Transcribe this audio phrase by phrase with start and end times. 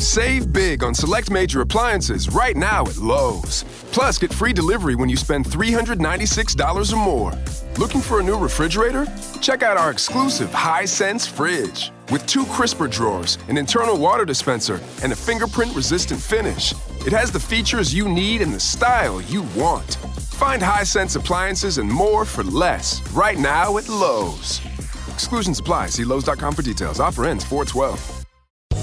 [0.00, 3.64] Save big on select major appliances right now at Lowe's.
[3.92, 7.34] Plus, get free delivery when you spend $396 or more.
[7.76, 9.06] Looking for a new refrigerator?
[9.42, 11.92] Check out our exclusive High Sense fridge.
[12.10, 16.72] With two crisper drawers, an internal water dispenser, and a fingerprint resistant finish.
[17.06, 19.96] It has the features you need and the style you want.
[20.32, 24.62] Find High Sense appliances and more for less right now at Lowe's.
[25.08, 25.88] Exclusions apply.
[25.88, 27.00] See Lowe's.com for details.
[27.00, 28.19] Offer ends 412.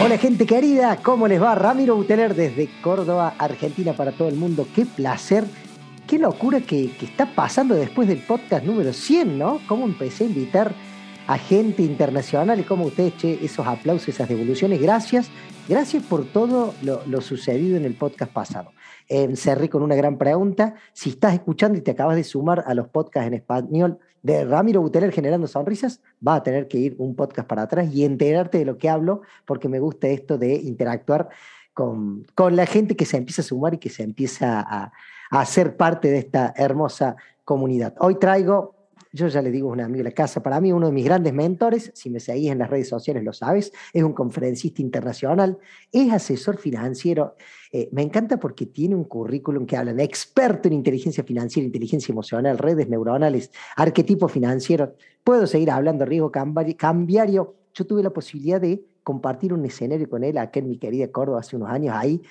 [0.00, 1.56] Hola gente querida, ¿cómo les va?
[1.56, 4.64] Ramiro Buteler desde Córdoba, Argentina para todo el mundo.
[4.72, 5.44] Qué placer,
[6.06, 9.60] qué locura que, que está pasando después del podcast número 100, ¿no?
[9.66, 10.72] Cómo empecé a invitar
[11.26, 14.80] a gente internacional y cómo ustedes, che, esos aplausos, esas devoluciones.
[14.80, 15.30] Gracias,
[15.68, 18.70] gracias por todo lo, lo sucedido en el podcast pasado.
[19.08, 20.74] Eh, cerré con una gran pregunta.
[20.92, 24.80] Si estás escuchando y te acabas de sumar a los podcasts en español de Ramiro
[24.80, 28.64] Buteler generando sonrisas, va a tener que ir un podcast para atrás y enterarte de
[28.64, 31.28] lo que hablo, porque me gusta esto de interactuar
[31.74, 34.92] con, con la gente que se empieza a sumar y que se empieza a,
[35.30, 37.94] a ser parte de esta hermosa comunidad.
[37.98, 38.77] Hoy traigo
[39.12, 41.04] yo ya le digo a un amigo de la casa, para mí uno de mis
[41.04, 45.58] grandes mentores, si me seguís en las redes sociales lo sabes, es un conferencista internacional,
[45.92, 47.34] es asesor financiero.
[47.72, 52.12] Eh, me encanta porque tiene un currículum que habla de experto en inteligencia financiera, inteligencia
[52.12, 54.94] emocional, redes neuronales, arquetipo financiero.
[55.24, 57.54] Puedo seguir hablando riesgo cambiario.
[57.74, 61.40] Yo tuve la posibilidad de compartir un escenario con él acá en mi querida Córdoba
[61.40, 62.22] hace unos años ahí.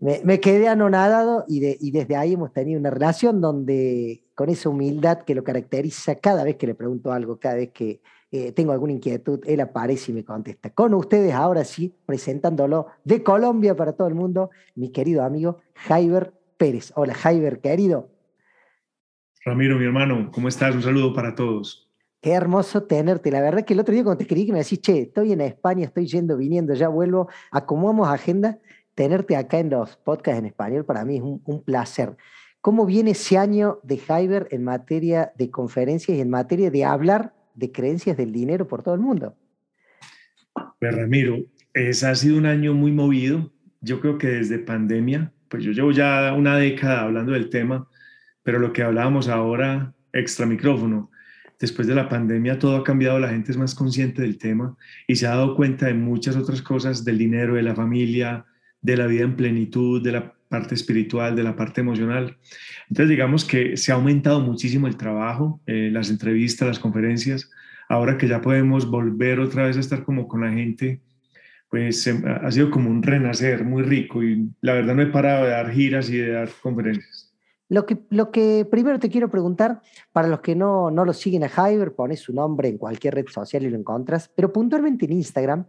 [0.00, 4.48] Me, me quedé anonadado y, de, y desde ahí hemos tenido una relación donde con
[4.48, 8.00] esa humildad que lo caracteriza cada vez que le pregunto algo, cada vez que
[8.32, 10.70] eh, tengo alguna inquietud, él aparece y me contesta.
[10.70, 16.32] Con ustedes ahora sí, presentándolo de Colombia para todo el mundo, mi querido amigo Jaiber
[16.56, 16.92] Pérez.
[16.94, 18.08] Hola Jaiber, querido.
[19.44, 20.74] Ramiro, mi hermano, ¿cómo estás?
[20.74, 21.90] Un saludo para todos.
[22.20, 23.30] Qué hermoso tenerte.
[23.30, 25.40] La verdad que el otro día cuando te escribí que me decís, che, estoy en
[25.40, 28.58] España, estoy yendo, viniendo, ya vuelvo, acomodamos agenda,
[29.00, 32.18] tenerte acá en los podcasts en español para mí es un, un placer.
[32.60, 37.32] ¿Cómo viene ese año de Hyber en materia de conferencias y en materia de hablar
[37.54, 39.34] de creencias del dinero por todo el mundo?
[40.78, 41.38] Pues Ramiro,
[41.72, 43.50] es, ha sido un año muy movido.
[43.80, 47.88] Yo creo que desde pandemia, pues yo llevo ya una década hablando del tema,
[48.42, 51.10] pero lo que hablábamos ahora, extra micrófono,
[51.58, 55.16] después de la pandemia todo ha cambiado, la gente es más consciente del tema y
[55.16, 58.44] se ha dado cuenta de muchas otras cosas, del dinero, de la familia,
[58.82, 62.36] de la vida en plenitud, de la parte espiritual, de la parte emocional.
[62.88, 67.50] Entonces, digamos que se ha aumentado muchísimo el trabajo, eh, las entrevistas, las conferencias.
[67.88, 71.00] Ahora que ya podemos volver otra vez a estar como con la gente,
[71.68, 75.50] pues ha sido como un renacer muy rico y la verdad no he parado de
[75.52, 77.32] dar giras y de dar conferencias.
[77.68, 79.80] Lo que, lo que primero te quiero preguntar,
[80.10, 83.28] para los que no, no lo siguen a Hyber, pones su nombre en cualquier red
[83.28, 85.66] social y lo encuentras, pero puntualmente en Instagram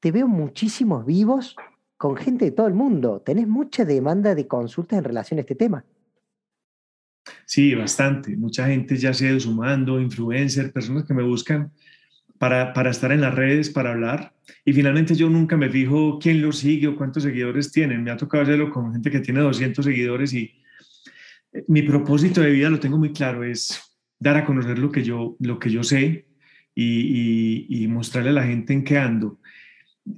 [0.00, 1.54] te veo muchísimos vivos
[1.96, 3.22] con gente de todo el mundo.
[3.24, 5.84] ¿Tenés mucha demanda de consultas en relación a este tema?
[7.44, 8.36] Sí, bastante.
[8.36, 11.72] Mucha gente ya se ha ido sumando, influencers, personas que me buscan
[12.38, 14.34] para, para, estar en las redes, para hablar.
[14.64, 18.02] Y finalmente yo nunca me fijo quién lo sigue o cuántos seguidores tienen.
[18.04, 20.52] Me ha tocado hacerlo con gente que tiene 200 seguidores y
[21.52, 23.80] eh, mi propósito de vida lo tengo muy claro, es
[24.18, 26.26] dar a conocer lo que yo, lo que yo sé
[26.74, 29.40] y, mostrarle a la gente en qué ando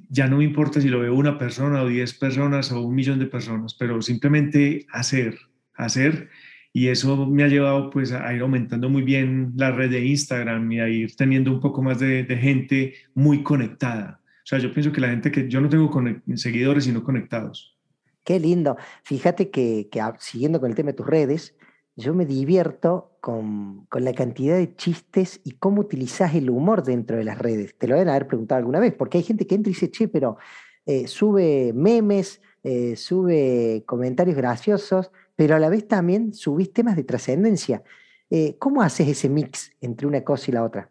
[0.08, 3.18] ya no me importa si lo veo una persona o diez personas o un millón
[3.18, 5.38] de personas, pero simplemente hacer,
[5.74, 6.28] hacer.
[6.72, 10.70] Y eso me ha llevado pues a ir aumentando muy bien la red de Instagram
[10.70, 14.20] y a ir teniendo un poco más de, gente muy conectada.
[14.44, 15.90] O sea, yo pienso que la gente que yo no tengo
[16.36, 17.76] seguidores, sino conectados.
[18.24, 18.76] Qué lindo.
[19.04, 21.57] Fíjate que, que, siguiendo con el tema de tus redes,
[21.98, 27.16] yo me divierto con, con, la cantidad de chistes y cómo utilizás el humor dentro
[27.16, 27.76] de las redes.
[27.76, 30.06] Te lo deben haber preguntado alguna vez, porque hay gente que entra y dice, che,
[30.06, 30.38] pero
[30.86, 37.02] eh, sube memes, eh, sube comentarios graciosos, pero a la vez también subís temas de
[37.02, 37.82] trascendencia.
[38.30, 40.90] Eh, ¿Cómo haces ese mix entre una cosa y la otra?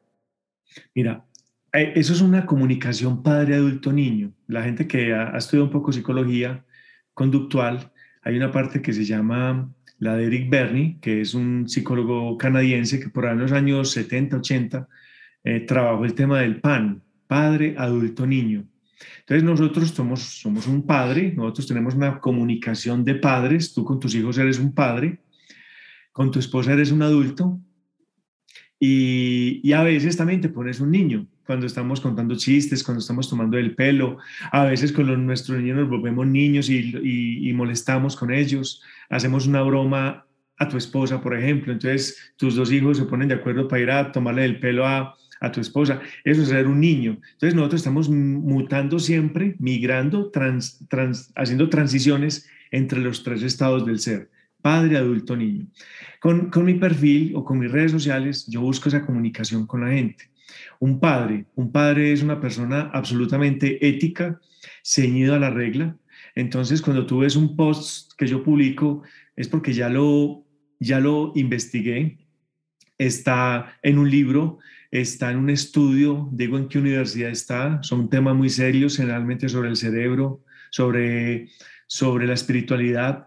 [0.94, 1.26] Mira,
[1.72, 4.34] eso es una comunicación padre-adulto-niño.
[4.48, 6.66] La gente que ha, ha estudiado un poco psicología
[7.14, 7.94] conductual,
[8.24, 13.00] hay una parte que se llama la de Eric Bernie, que es un psicólogo canadiense
[13.00, 14.88] que por ahí en los años 70, 80
[15.44, 18.66] eh, trabajó el tema del PAN, padre, adulto, niño.
[19.20, 24.16] Entonces nosotros somos, somos un padre, nosotros tenemos una comunicación de padres, tú con tus
[24.16, 25.20] hijos eres un padre,
[26.12, 27.60] con tu esposa eres un adulto
[28.80, 33.30] y, y a veces también te pones un niño cuando estamos contando chistes, cuando estamos
[33.30, 34.18] tomando el pelo,
[34.52, 40.26] a veces con nuestros niños nos volvemos niños y, molestamos con ellos, hacemos una broma
[40.58, 43.92] a tu esposa, por ejemplo, entonces tus dos hijos se ponen de acuerdo para ir
[43.92, 47.20] a tomarle el pelo a, a tu esposa, eso es ser un niño.
[47.34, 50.32] Entonces nosotros estamos mutando siempre, migrando,
[51.36, 54.30] haciendo transiciones entre los tres estados del ser,
[54.62, 55.68] padre, adulto, niño.
[56.20, 59.92] Con, con mi perfil o con mis redes sociales, yo busco esa comunicación con la
[59.92, 60.30] gente.
[60.80, 64.40] Un padre, un padre es una persona absolutamente ética,
[64.84, 65.96] ceñido a la regla.
[66.38, 69.02] Entonces, cuando tú ves un post que yo publico,
[69.36, 70.46] es porque ya lo,
[70.80, 72.20] ya lo investigué,
[73.00, 74.60] está en un libro,
[74.92, 79.70] está en un estudio, digo en qué universidad está, son temas muy serios, generalmente sobre
[79.70, 81.50] el cerebro, sobre,
[81.88, 83.26] sobre la espiritualidad.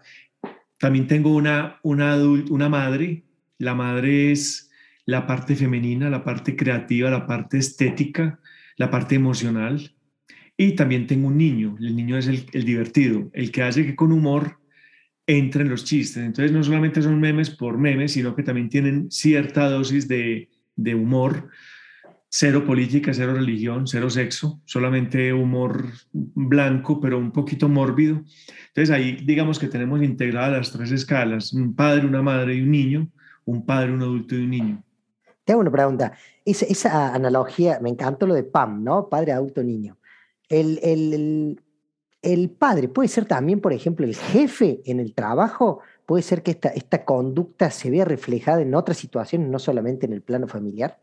[0.77, 3.25] También tengo una, una, una madre,
[3.57, 4.71] la madre es
[5.03, 8.39] la parte femenina, la parte creativa, la parte estética,
[8.77, 9.93] la parte emocional.
[10.61, 14.11] Y también tengo un niño, el niño es el, divertido, el que hace que con
[14.11, 14.59] humor
[15.25, 16.21] entren los chistes.
[16.23, 20.93] Entonces no solamente son memes por memes, sino que también tienen cierta dosis de, de
[20.93, 21.49] humor,
[22.29, 28.21] cero política, cero religión, cero sexo, solamente humor blanco, pero un poquito mórbido.
[28.67, 32.69] Entonces ahí digamos que tenemos integradas las tres escalas, un padre, una madre y un
[32.69, 33.09] niño,
[33.45, 34.83] un padre, un adulto y un niño.
[35.43, 36.13] Te hago una pregunta.
[36.45, 39.09] Esa, esa, analogía, me encantó lo de PAM, ¿no?
[39.09, 39.97] Padre, adulto, niño.
[40.51, 41.59] El, el,
[42.21, 45.79] el, padre puede ser también, por ejemplo, el jefe en el trabajo.
[46.05, 50.13] Puede ser que esta, esta conducta se vea reflejada en otras situaciones, no solamente en
[50.13, 50.99] el plano familiar.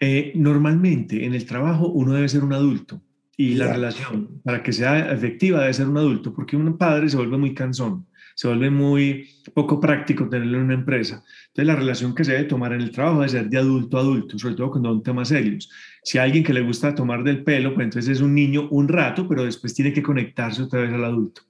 [0.00, 3.00] Eh, normalmente en el trabajo uno debe ser un adulto
[3.36, 7.16] y la relación, para que sea efectiva, debe ser un adulto, porque un padre se
[7.16, 8.06] vuelve muy cansón
[8.36, 11.24] se vuelve muy poco práctico tenerlo en una empresa.
[11.48, 14.00] Entonces, la relación que se debe tomar en el trabajo debe ser de adulto a
[14.00, 15.70] adulto, sobre todo cuando son temas serios.
[16.02, 18.88] Si hay alguien que le gusta tomar del pelo, pues entonces es un niño un
[18.88, 21.42] rato, pero después tiene que conectarse otra vez al adulto.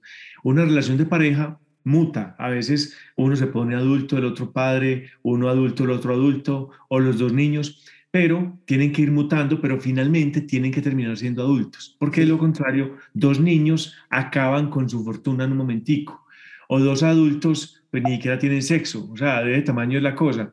[0.43, 2.37] Una relación de pareja muta.
[2.39, 6.99] A veces uno se pone adulto, el otro padre, uno adulto, el otro adulto, o
[7.01, 11.97] los dos niños, pero tienen que ir mutando, pero finalmente tienen que terminar siendo adultos,
[11.99, 16.26] porque de lo contrario, dos niños acaban con su fortuna en un momentico
[16.67, 20.51] o dos adultos, pues ni siquiera tienen sexo, o sea, de tamaño es la cosa.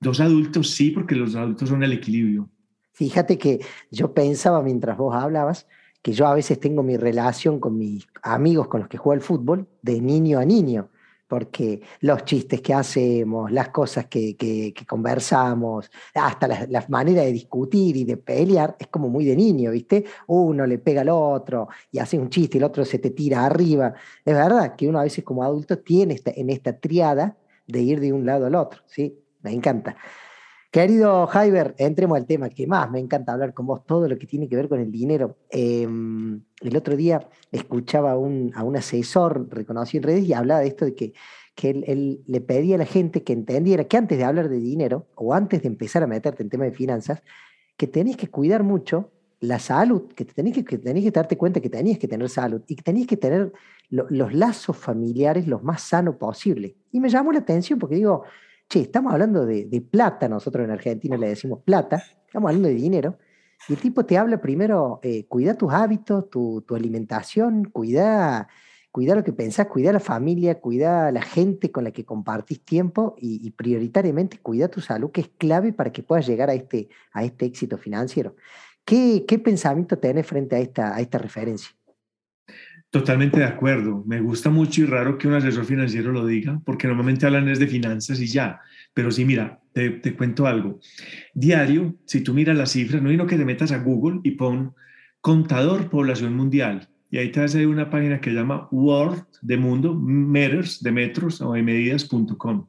[0.00, 2.48] Dos adultos sí, porque los adultos son el equilibrio.
[2.92, 3.60] Fíjate que
[3.90, 5.66] yo pensaba mientras vos hablabas
[6.02, 9.20] que yo a veces tengo mi relación con mis amigos con los que juego al
[9.20, 10.90] fútbol de niño a niño
[11.30, 17.30] porque los chistes que hacemos, las cosas que, que, conversamos, hasta la, la, manera de
[17.30, 20.04] discutir y de pelear, es como muy de niño, ¿viste?
[20.26, 23.46] Uno le pega al otro y hace un chiste y el otro se te tira
[23.46, 23.94] arriba.
[24.24, 28.00] Es verdad que uno a veces como adulto tiene esta, en esta triada de ir
[28.00, 29.16] de un lado al otro, ¿sí?
[29.42, 29.96] Me encanta.
[30.70, 34.26] Querido Jaiber, entremos al tema que más me encanta hablar con vos, todo lo que
[34.28, 35.36] tiene que ver con el dinero.
[35.50, 40.60] Eh, el otro día escuchaba a un, a un asesor reconocido en redes y hablaba
[40.60, 41.12] de esto de que,
[41.56, 45.08] que él, le pedía a la gente que entendiera que antes de hablar de dinero
[45.16, 47.20] o antes de empezar a meterte en tema de finanzas,
[47.76, 49.10] que tenés que cuidar mucho
[49.40, 52.76] la salud, que tenés que, que, que darte cuenta que tenías que tener salud y
[52.76, 53.52] que tenías que tener
[53.88, 56.76] lo, los lazos familiares los más sanos posible.
[56.92, 58.22] Y me llamó la atención porque digo,
[58.70, 63.18] che, estamos hablando de, plata, nosotros en Argentina le decimos plata, estamos hablando de dinero,
[63.68, 68.48] y el tipo te habla primero, eh, cuida tus hábitos, tu, alimentación, cuida,
[68.92, 73.16] cuida lo que pensás, cuida la familia, cuida la gente con la que compartís tiempo
[73.18, 76.88] y, y, prioritariamente cuida tu salud, que es clave para que puedas llegar a este,
[77.12, 78.36] a este éxito financiero.
[78.84, 81.70] ¿Qué, qué pensamiento tenés frente a esta, a esta referencia?
[82.90, 84.02] Totalmente de acuerdo.
[84.04, 87.60] Me gusta mucho y raro que un asesor financiero lo diga, porque normalmente hablan es
[87.60, 88.60] de finanzas y ya.
[88.92, 90.80] Pero sí, mira, te, cuento algo.
[91.32, 94.74] Diario, si tú miras las cifras, no hay que te metas a Google y pon
[95.20, 96.88] contador población mundial.
[97.12, 101.40] Y ahí te a una página que se llama World de Mundo, Meters, de metros
[101.40, 102.68] o de medidas.com.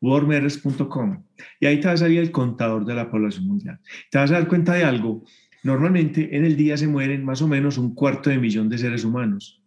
[0.00, 1.24] worldmatters.com
[1.60, 3.78] y ahí te va a salir el contador de la población mundial.
[4.10, 5.24] Te vas a dar cuenta de algo.
[5.62, 9.04] Normalmente en el día se mueren más o menos un cuarto de millón de seres
[9.04, 9.61] humanos.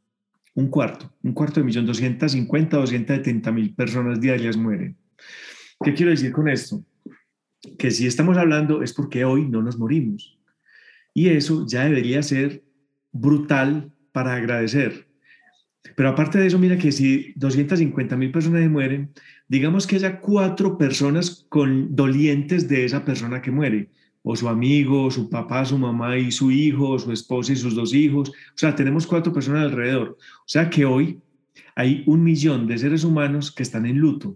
[0.55, 4.97] Un cuarto, un cuarto de millón, 250, 270 mil personas diarias mueren.
[5.83, 6.83] ¿Qué quiero decir con esto?
[7.77, 10.39] Que si estamos hablando es porque hoy no nos morimos.
[11.13, 12.63] Y eso ya debería ser
[13.11, 15.07] brutal para agradecer.
[15.95, 19.11] Pero aparte de eso, mira que si 250 mil personas mueren,
[19.47, 23.89] digamos que haya cuatro personas con dolientes de esa persona que muere,
[24.27, 27.93] o su amigo, su papá, su mamá y su hijo, su esposa y sus dos
[27.93, 28.29] hijos.
[28.29, 30.17] O sea, tenemos cuatro personas alrededor.
[30.19, 31.21] O sea que hoy
[31.75, 34.35] hay un millón de seres humanos que están en luto.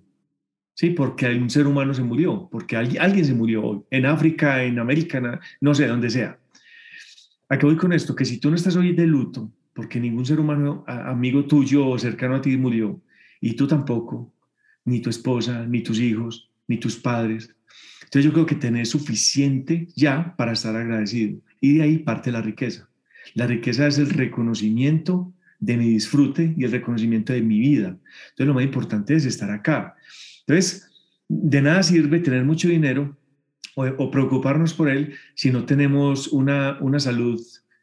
[0.76, 4.78] Sí, porque un ser humano se murió, porque alguien, se murió hoy, en África, en
[4.78, 6.40] América, no sé, donde sea.
[7.50, 8.16] ¿A qué voy con esto?
[8.16, 11.98] Que si tú no estás hoy de luto, porque ningún ser humano amigo tuyo o
[11.98, 13.02] cercano a ti murió,
[13.42, 14.32] y tú tampoco,
[14.86, 17.54] ni tu esposa, ni tus hijos, ni tus padres.
[18.04, 21.40] Entonces yo creo que tenés suficiente ya para estar agradecido.
[21.62, 22.90] Y de ahí parte la riqueza.
[23.36, 27.98] La riqueza es el reconocimiento de mi disfrute y el reconocimiento de mi vida.
[28.30, 29.96] Entonces lo más importante es estar acá.
[30.40, 30.90] Entonces,
[31.28, 33.16] de nada sirve tener mucho dinero
[33.76, 37.40] o, preocuparnos por él si no tenemos una, una salud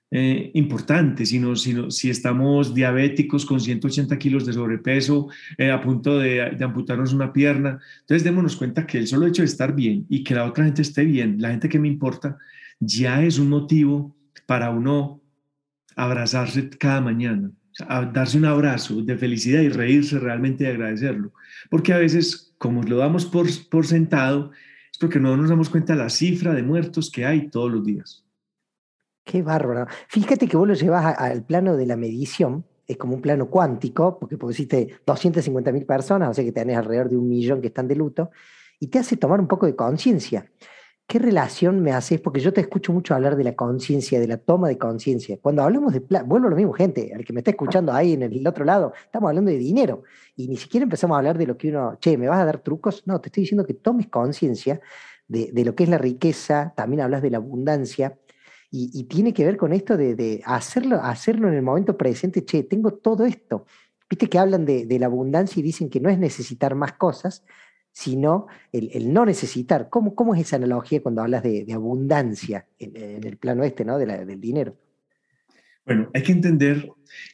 [0.09, 6.57] eh, importante, sino, si estamos diabéticos con 180 kilos de sobrepeso, eh, a punto de,
[6.63, 7.81] amputarnos una pierna.
[8.03, 10.83] Entonces démonos cuenta que el solo hecho de estar bien y que la otra gente
[10.83, 12.39] esté bien, la gente que me importa,
[12.79, 15.21] ya es un motivo para uno
[15.97, 17.51] abrazarse cada mañana,
[18.13, 21.33] darse un abrazo de felicidad y reírse realmente y agradecerlo.
[21.69, 24.53] Porque a veces, como lo damos por, por sentado,
[24.93, 27.85] es porque no nos damos cuenta de la cifra de muertos que hay todos los
[27.85, 28.26] días.
[29.27, 29.89] Qué bárbaro.
[30.07, 34.21] Fíjate que vos lo llevas al plano de la medición, es como un plano cuántico,
[34.21, 37.89] porque pusiste 250 mil personas, o sea que tenés alrededor de un millón que están
[37.89, 38.31] de luto,
[38.79, 40.49] y te hace tomar un poco de conciencia.
[41.09, 42.21] ¿Qué relación me haces?
[42.21, 45.39] Porque yo te escucho mucho hablar de la conciencia, de la toma de conciencia.
[45.43, 48.13] Cuando hablamos de plata, vuelvo a lo mismo, gente, al que me está escuchando ahí
[48.13, 50.05] en el otro lado, estamos hablando de dinero
[50.37, 52.59] y ni siquiera empezamos a hablar de lo que uno, che, ¿me vas a dar
[52.59, 53.03] trucos?
[53.07, 54.81] No, te estoy diciendo que tomes conciencia
[55.27, 58.17] de, de, lo que es la riqueza, también hablas de la abundancia
[58.93, 62.93] y, tiene que ver con esto de, hacerlo, hacerlo en el momento presente, che, tengo
[62.93, 63.67] todo esto.
[64.09, 67.45] Viste que hablan de, la abundancia y dicen que no es necesitar más cosas,
[67.93, 69.89] sino el, no necesitar.
[69.89, 73.99] ¿Cómo, ¿Cómo, es esa analogía cuando hablas de, abundancia en, el plano este, ¿no?
[73.99, 74.77] del dinero?
[75.87, 76.89] Bueno, hay que entender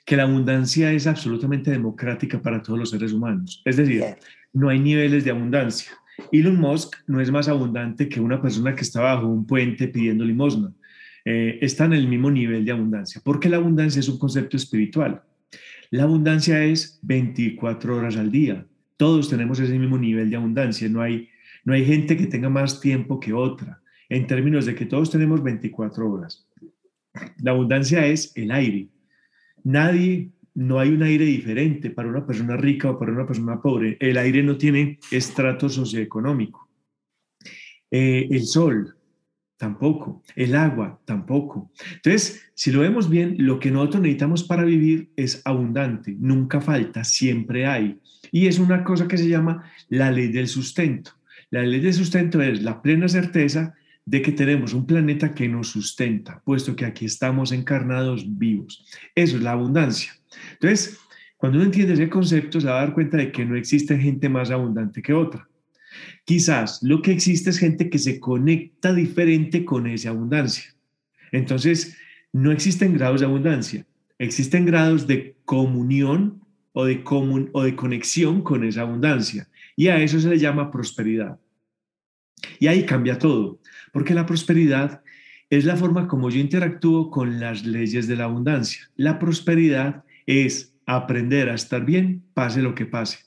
[0.05, 3.63] que la abundancia es absolutamente democrática para todos los seres humanos.
[3.65, 4.05] Es decir,
[4.53, 5.93] no hay niveles de abundancia.
[6.31, 10.25] Elon Musk no es más abundante que una persona que está bajo un puente pidiendo
[10.25, 10.73] limosna.
[11.25, 15.23] Eh, está en el mismo nivel de abundancia, porque la abundancia es un concepto espiritual.
[15.91, 18.67] La abundancia es 24 horas al día.
[18.97, 20.89] Todos tenemos ese mismo nivel de abundancia.
[20.89, 21.29] No hay,
[21.65, 25.43] no hay gente que tenga más tiempo que otra, en términos de que todos tenemos
[25.43, 26.49] 24 horas.
[27.43, 28.89] La abundancia es el aire.
[29.65, 33.97] Nadie, no hay un aire diferente para una persona rica o para una persona pobre.
[34.01, 36.69] El aire no tiene estrato socioeconómico.
[37.91, 38.97] Eh, el sol,
[39.63, 40.25] tampoco.
[40.35, 41.71] El agua, tampoco.
[41.95, 47.05] Entonces, si lo vemos bien, lo que nosotros necesitamos para vivir es abundante, nunca falta,
[47.05, 48.01] siempre hay.
[48.33, 51.13] Y es una cosa que se llama la ley del sustento.
[51.51, 53.73] La ley del sustento es la plena certeza
[54.05, 58.85] de que tenemos un planeta que nos sustenta, puesto que aquí estamos encarnados vivos.
[59.15, 60.11] Eso es la abundancia.
[60.55, 60.99] Entonces,
[61.37, 64.29] cuando uno entiende ese concepto, se va a dar cuenta de que no existe gente
[64.29, 65.49] más abundante que otra.
[66.25, 70.75] Quizás lo que existe es gente que se conecta diferente con esa abundancia.
[71.33, 71.97] Entonces,
[72.33, 73.87] no existen grados de abundancia,
[74.19, 76.41] existen grados de comunión
[76.73, 79.49] o de, o de conexión con esa abundancia.
[79.77, 81.39] Y a eso se le llama prosperidad.
[82.59, 83.61] Y ahí cambia todo,
[83.93, 85.03] porque la prosperidad
[85.51, 88.91] es la forma como yo interactúo con las leyes de la abundancia.
[88.97, 93.19] La prosperidad es aprender a estar bien, pase lo que pase.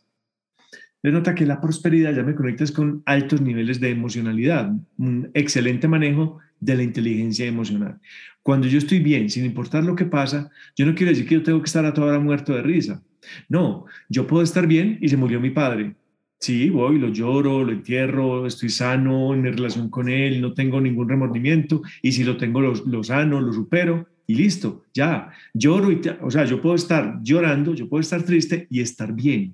[1.06, 5.88] Le nota que la prosperidad ya me conectas con altos niveles de emocionalidad, un excelente
[5.88, 8.00] manejo de la inteligencia emocional.
[8.42, 11.44] Cuando yo estoy bien, sin importar lo que pasa, yo no quiero decir que yo
[11.44, 13.04] tengo que estar a toda hora muerto de risa.
[13.48, 15.94] No, yo puedo estar bien y se murió mi padre.
[16.40, 20.82] Sí, voy, lo lloro, lo entierro, estoy sano en mi relación con él, no tengo
[20.82, 25.30] ningún remordimiento y si lo tengo, lo, sano, lo supero y listo, ya.
[25.54, 29.54] Lloro y, o sea, yo puedo estar llorando, yo puedo estar triste y estar bien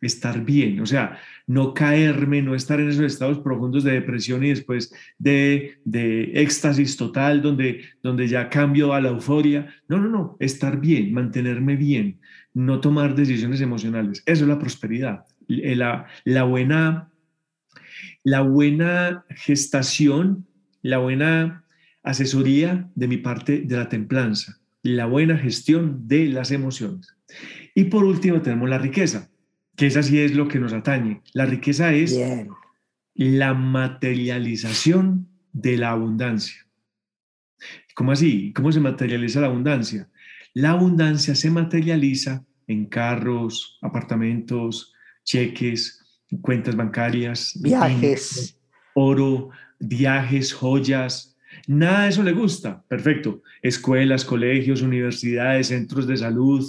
[0.00, 4.48] estar bien, o sea, no caerme, no estar en esos estados profundos de depresión y
[4.48, 9.74] después de, de éxtasis total, donde, donde ya cambio a la euforia.
[9.88, 12.20] No, no, no, estar bien, mantenerme bien,
[12.54, 14.22] no tomar decisiones emocionales.
[14.26, 15.24] Eso es la prosperidad.
[15.48, 17.08] La, la buena
[18.22, 20.46] La buena gestación,
[20.82, 21.64] la buena
[22.02, 27.14] asesoría de mi parte de la templanza, la buena gestión de las emociones.
[27.74, 29.29] Y por último tenemos la riqueza,
[29.80, 31.22] que esa sí es lo que nos atañe.
[31.32, 32.14] La riqueza es
[33.14, 36.66] la materialización de la abundancia.
[37.94, 38.52] ¿Cómo así?
[38.52, 40.10] ¿Cómo se materializa la abundancia?
[40.52, 44.92] La abundancia se materializa en carros, apartamentos,
[45.24, 46.04] cheques,
[46.42, 48.60] cuentas bancarias, viajes,
[48.94, 51.38] oro, viajes, joyas.
[51.66, 52.84] Nada de eso le gusta.
[52.86, 53.42] Perfecto.
[53.62, 56.66] Escuelas, colegios, universidades, centros de salud,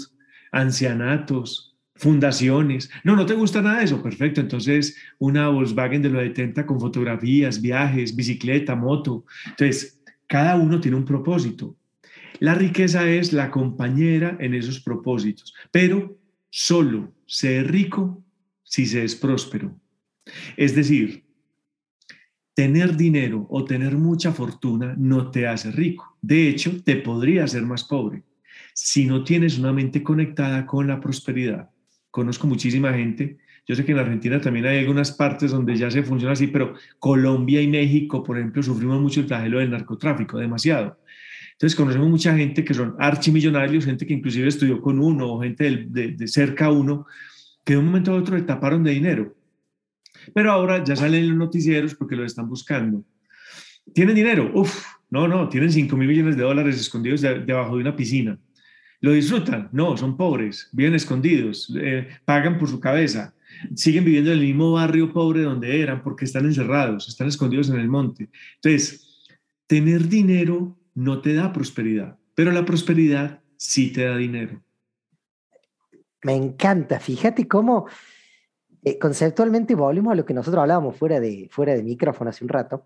[0.53, 1.70] ancianatos,
[2.01, 2.89] fundaciones.
[3.03, 4.01] No, no te gusta nada de eso.
[4.01, 4.41] Perfecto.
[4.41, 9.25] Entonces, una Volkswagen de los 70 con fotografías, viajes, bicicleta, moto.
[9.45, 11.77] Entonces, cada uno tiene un propósito.
[12.39, 16.17] La riqueza es la compañera en esos propósitos, pero
[16.49, 18.23] solo se es rico
[18.63, 19.79] si se es próspero.
[20.57, 21.23] Es decir,
[22.55, 26.17] tener dinero o tener mucha fortuna no te hace rico.
[26.19, 28.23] De hecho, te podría hacer más pobre
[28.73, 31.69] si no tienes una mente conectada con la prosperidad.
[32.11, 33.37] Conozco muchísima gente.
[33.65, 36.73] Yo sé que en Argentina también hay algunas partes donde ya se funciona así, pero
[36.99, 40.99] Colombia y México, por ejemplo, sufrimos mucho el flagelo del narcotráfico, demasiado.
[41.53, 45.85] Entonces conocemos mucha gente que son archimillonarios, gente que inclusive estudió con uno o gente
[45.87, 47.05] de, cerca a uno,
[47.63, 49.35] que de un momento a otro le taparon de dinero.
[50.33, 53.05] Pero ahora ya salen los noticieros porque lo están buscando.
[53.93, 54.51] ¿Tienen dinero?
[54.55, 58.39] Uf, no, no, tienen 5 mil millones de dólares escondidos debajo de una piscina.
[59.01, 59.67] ¿Lo disfrutan?
[59.71, 63.33] No, son pobres, viven escondidos, eh, pagan por su cabeza,
[63.75, 67.79] siguen viviendo en el mismo barrio pobre donde eran porque están encerrados, están escondidos en
[67.79, 68.29] el monte.
[68.55, 69.27] Entonces,
[69.65, 74.61] tener dinero no te da prosperidad, pero la prosperidad sí te da dinero.
[76.23, 77.87] Me encanta, fíjate cómo
[78.83, 82.49] eh, conceptualmente volvemos a lo que nosotros hablábamos fuera de, fuera de micrófono hace un
[82.49, 82.85] rato,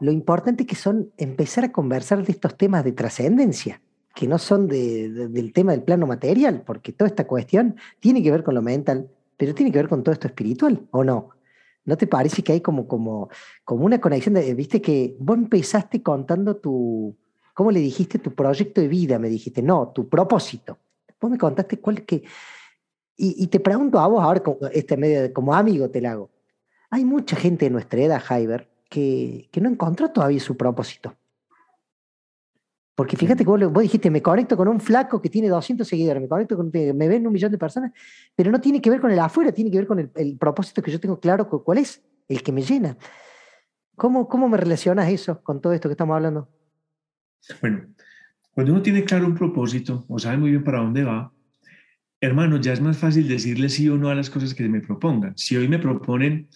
[0.00, 3.80] lo importante que son empezar a conversar de estos temas de trascendencia
[4.16, 8.42] que no son del tema del plano material, porque toda esta cuestión tiene que ver
[8.42, 11.28] con lo mental, pero tiene que ver con todo esto espiritual, ¿o no?
[11.84, 13.28] ¿No te parece que hay como, como,
[13.62, 14.34] como una conexión?
[14.34, 17.14] De, Viste que vos empezaste contando tu,
[17.52, 18.18] ¿cómo le dijiste?
[18.18, 20.78] Tu proyecto de vida, me dijiste, no, tu propósito.
[21.20, 22.24] Vos me contaste cuál que...
[23.18, 26.30] Y, te pregunto a vos ahora, este medio, como amigo te lo hago.
[26.88, 31.14] Hay mucha gente de nuestra edad, Jaiber, que, que no encontró todavía su propósito.
[32.96, 36.28] Porque fíjate que vos, dijiste, me conecto con un flaco que tiene 200 seguidores, me
[36.28, 37.92] conecto con, me ven un millón de personas,
[38.34, 40.90] pero no tiene que ver con el afuera, tiene que ver con el, propósito que
[40.90, 42.96] yo tengo claro cuál es, el que me llena.
[43.96, 46.48] ¿Cómo, ¿Cómo me relacionas eso con todo esto que estamos hablando?
[47.60, 47.86] Bueno,
[48.52, 51.30] cuando uno tiene claro un propósito o sabe muy bien para dónde va,
[52.18, 55.36] hermano, ya es más fácil decirle sí o no a las cosas que me propongan.
[55.36, 56.48] Si hoy me proponen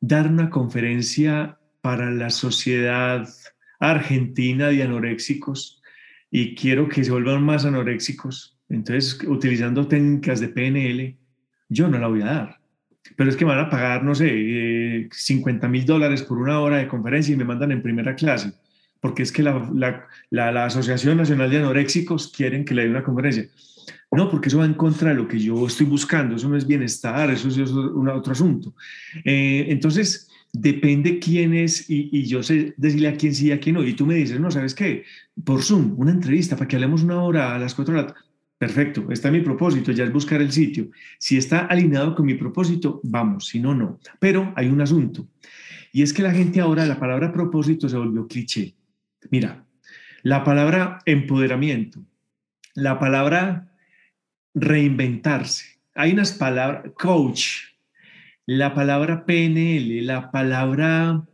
[0.00, 3.28] dar una conferencia para la sociedad
[3.78, 5.81] argentina de anoréxicos,
[6.34, 11.14] y quiero que se vuelvan más anoréxicos, entonces utilizando técnicas de PNL,
[11.68, 12.60] yo no la voy a dar.
[13.16, 16.78] Pero es que me van a pagar, no sé, 50 mil dólares por una hora
[16.78, 18.54] de conferencia y me mandan en primera clase,
[18.98, 23.04] porque es que la, la, la, Asociación Nacional de Anoréxicos quieren que le dé una
[23.04, 23.46] conferencia.
[24.10, 26.66] No, porque eso va en contra de lo que yo estoy buscando, eso no es
[26.66, 28.74] bienestar, eso es, otro asunto.
[29.22, 33.76] Eh, entonces, depende quién es y, yo sé decirle a quién sí y a quién
[33.76, 33.84] no.
[33.84, 35.04] Y tú me dices, no, ¿sabes qué?
[35.44, 38.14] Por Zoom, una entrevista para que hablemos una hora a las cuatro la
[38.62, 40.88] Perfecto, está mi propósito, ya es buscar el sitio.
[41.18, 43.98] Si está alineado con mi propósito, vamos, si no, no.
[44.20, 45.26] Pero hay un asunto.
[45.90, 48.76] Y es que la gente ahora, la palabra propósito se volvió cliché.
[49.32, 49.66] Mira,
[50.22, 52.04] la palabra empoderamiento,
[52.74, 53.74] la palabra
[54.54, 55.80] reinventarse.
[55.96, 57.71] Hay unas palabras, coach,
[58.46, 61.24] la palabra PNL, la palabra...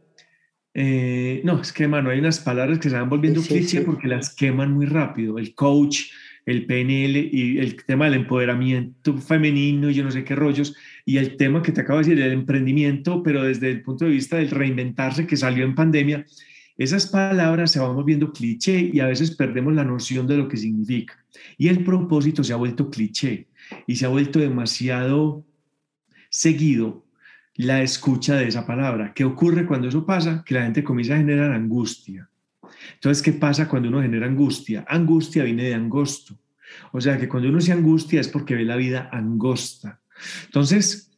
[0.75, 4.35] Eh, no, es que, mano, hay unas palabras que se van volviendo cliché porque las
[4.35, 5.39] queman muy rápido.
[5.39, 6.03] El coach,
[6.47, 10.77] el PNL y el tema del empoderamiento femenino y yo no sé qué rollos.
[11.05, 14.13] Y el tema que te acabo de decir, el emprendimiento, pero desde el punto de
[14.13, 16.25] vista del reinventarse que salió en pandemia,
[16.77, 20.57] esas palabras se van volviendo cliché y a veces perdemos la noción de lo que
[20.57, 21.23] significa.
[21.57, 23.49] Y el propósito se ha vuelto cliché
[23.87, 25.45] y se ha vuelto demasiado
[26.29, 27.07] seguido
[27.55, 29.13] la escucha de esa palabra.
[29.15, 30.45] ¿Qué ocurre cuando eso pasa?
[30.47, 32.29] Que la gente comienza a generar angustia.
[32.95, 34.85] Entonces, ¿qué pasa cuando uno genera angustia?
[34.89, 36.39] Angustia viene de angosto.
[36.93, 40.01] O sea que cuando uno se angustia es porque ve la vida angosta.
[40.47, 41.09] Entonces,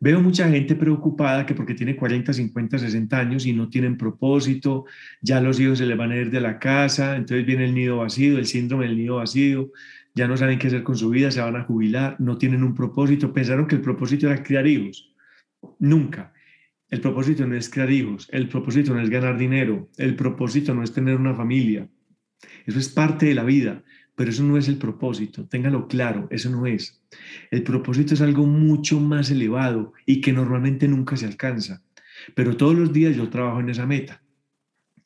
[0.00, 4.84] veo mucha gente preocupada que porque tiene 40, 50, 60 años y no tienen propósito,
[5.20, 7.98] ya los hijos se le van a ir de la casa, entonces viene el nido
[7.98, 9.70] vacío, el síndrome del nido vacío,
[10.18, 12.74] ya no saben qué hacer con su vida, se van a jubilar, no tienen un
[12.74, 15.14] propósito, pensaron que el propósito era criar hijos.
[15.78, 16.32] Nunca.
[16.90, 20.82] El propósito no es crear hijos, el propósito no es ganar dinero, el propósito no
[20.82, 21.88] es tener una familia.
[22.66, 23.84] Eso es parte de la vida,
[24.16, 25.46] pero eso no es el propósito.
[25.46, 27.00] Téngalo claro, eso no es.
[27.52, 31.82] El propósito es algo mucho más elevado y que normalmente nunca se alcanza.
[32.34, 34.22] Pero todos los días yo trabajo en esa meta.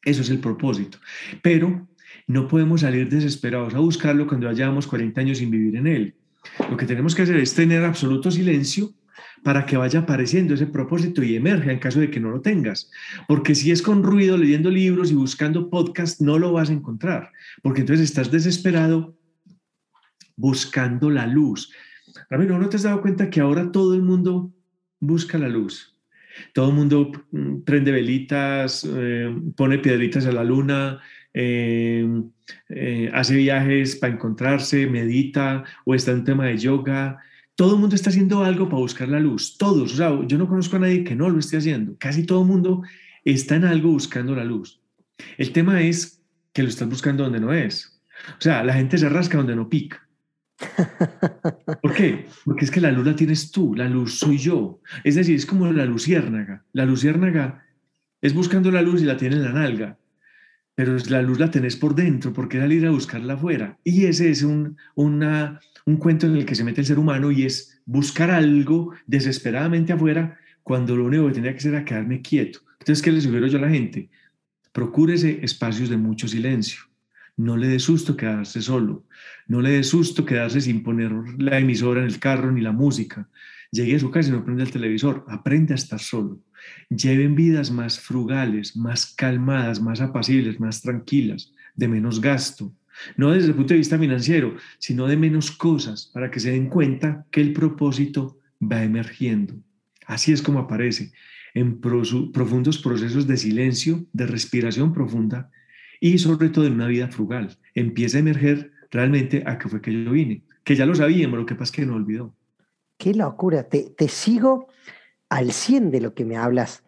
[0.03, 0.99] Eso es el propósito.
[1.43, 1.89] Pero
[2.27, 6.15] no podemos salir desesperados a buscarlo cuando hayamos 40 años sin vivir en él.
[6.71, 8.93] Lo que tenemos que hacer es tener absoluto silencio
[9.43, 12.91] para que vaya apareciendo ese propósito y emerja en caso de que no lo tengas.
[13.27, 17.31] Porque si es con ruido, leyendo libros y buscando podcast, no lo vas a encontrar,
[17.63, 19.17] porque entonces estás desesperado
[20.37, 21.73] buscando la luz.
[22.31, 24.53] Ramiro, ¿no te has dado cuenta que ahora todo el mundo
[25.01, 25.93] busca la luz?
[26.55, 31.01] Todo el mundo mm, prende velitas, eh, pone piedritas a la luna,
[31.35, 32.07] eh,
[32.69, 37.19] eh, hace viajes para encontrarse, medita o está en tema de yoga
[37.55, 40.49] todo el mundo está haciendo algo para buscar la luz, todos, o sea, yo no
[40.49, 42.83] conozco a nadie que no lo esté haciendo, casi todo el mundo
[43.25, 44.81] está en algo buscando la luz.
[45.39, 48.01] El tema es que lo estás buscando donde no es.
[48.31, 50.09] O sea, la gente se rasca donde no pica.
[51.83, 52.27] ¿Por qué?
[52.45, 54.81] Porque es que la luz la tienes tú, la luz soy yo.
[55.05, 56.65] Es decir, es como la luciérnaga.
[56.73, 57.65] La luciérnaga
[58.21, 59.99] es buscando la luz y la tiene en la nalga,
[60.75, 63.79] pero la luz la tenés por dentro, porque salir a buscarla afuera.
[63.85, 67.31] Y ese es un, una, un cuento en el que se mete el ser humano
[67.31, 72.23] y es buscar algo desesperadamente afuera cuando lo único que tenía que hacer era quedarme
[72.23, 72.61] quieto.
[72.81, 74.09] Entonces, ¿qué le sugiero yo a la gente?
[74.73, 76.81] Procúrese espacios de mucho silencio.
[77.37, 79.05] No le dé susto quedarse solo.
[79.47, 83.29] No le dé susto quedarse sin poner la emisora en el carro ni la música.
[83.73, 85.25] Llegue a su casa y no prende el televisor.
[85.29, 86.39] Aprende a estar solo.
[86.91, 92.75] Lleven vidas más frugales, más calmadas, más apacibles, más tranquilas, de menos gasto,
[93.17, 96.69] no desde el punto de vista financiero, sino de menos cosas, para que se den
[96.69, 99.55] cuenta que el propósito va emergiendo.
[100.07, 101.13] Así es como aparece,
[101.55, 105.51] en profundos procesos de silencio, de respiración profunda
[105.99, 107.57] y sobre todo en una vida frugal.
[107.75, 111.47] Empieza a emerger realmente a qué fue que yo vine, que ya lo sabíamos, lo
[111.47, 112.35] que pasa es que no olvidó.
[113.03, 114.69] Qué locura, te, sigo
[115.29, 116.85] al 100 de lo que me hablas,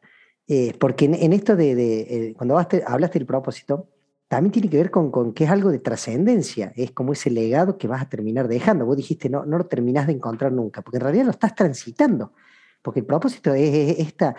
[0.46, 3.88] eh, porque en, esto de, eh, cuando hablaste del propósito,
[4.28, 7.78] también tiene que ver con, con que es algo de trascendencia, es como ese legado
[7.78, 8.86] que vas a terminar dejando.
[8.86, 12.32] Vos dijiste, no, no lo terminás de encontrar nunca, porque en realidad lo estás transitando,
[12.80, 14.36] porque el propósito es, esta.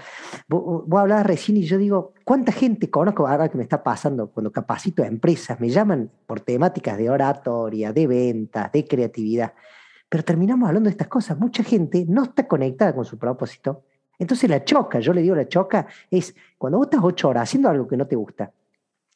[0.48, 4.32] Vos, vos, hablabas recién y yo digo, ¿cuánta gente conozco ahora que me está pasando
[4.32, 5.60] cuando capacito a empresas?
[5.60, 9.52] Me llaman por temáticas de oratoria, de ventas, de creatividad,
[10.16, 11.38] pero terminamos hablando de estas cosas.
[11.38, 13.84] Mucha gente no está conectada con su propósito,
[14.18, 17.68] entonces la choca, yo le digo la choca, es cuando vos estás ocho horas haciendo
[17.68, 18.50] algo que no te gusta,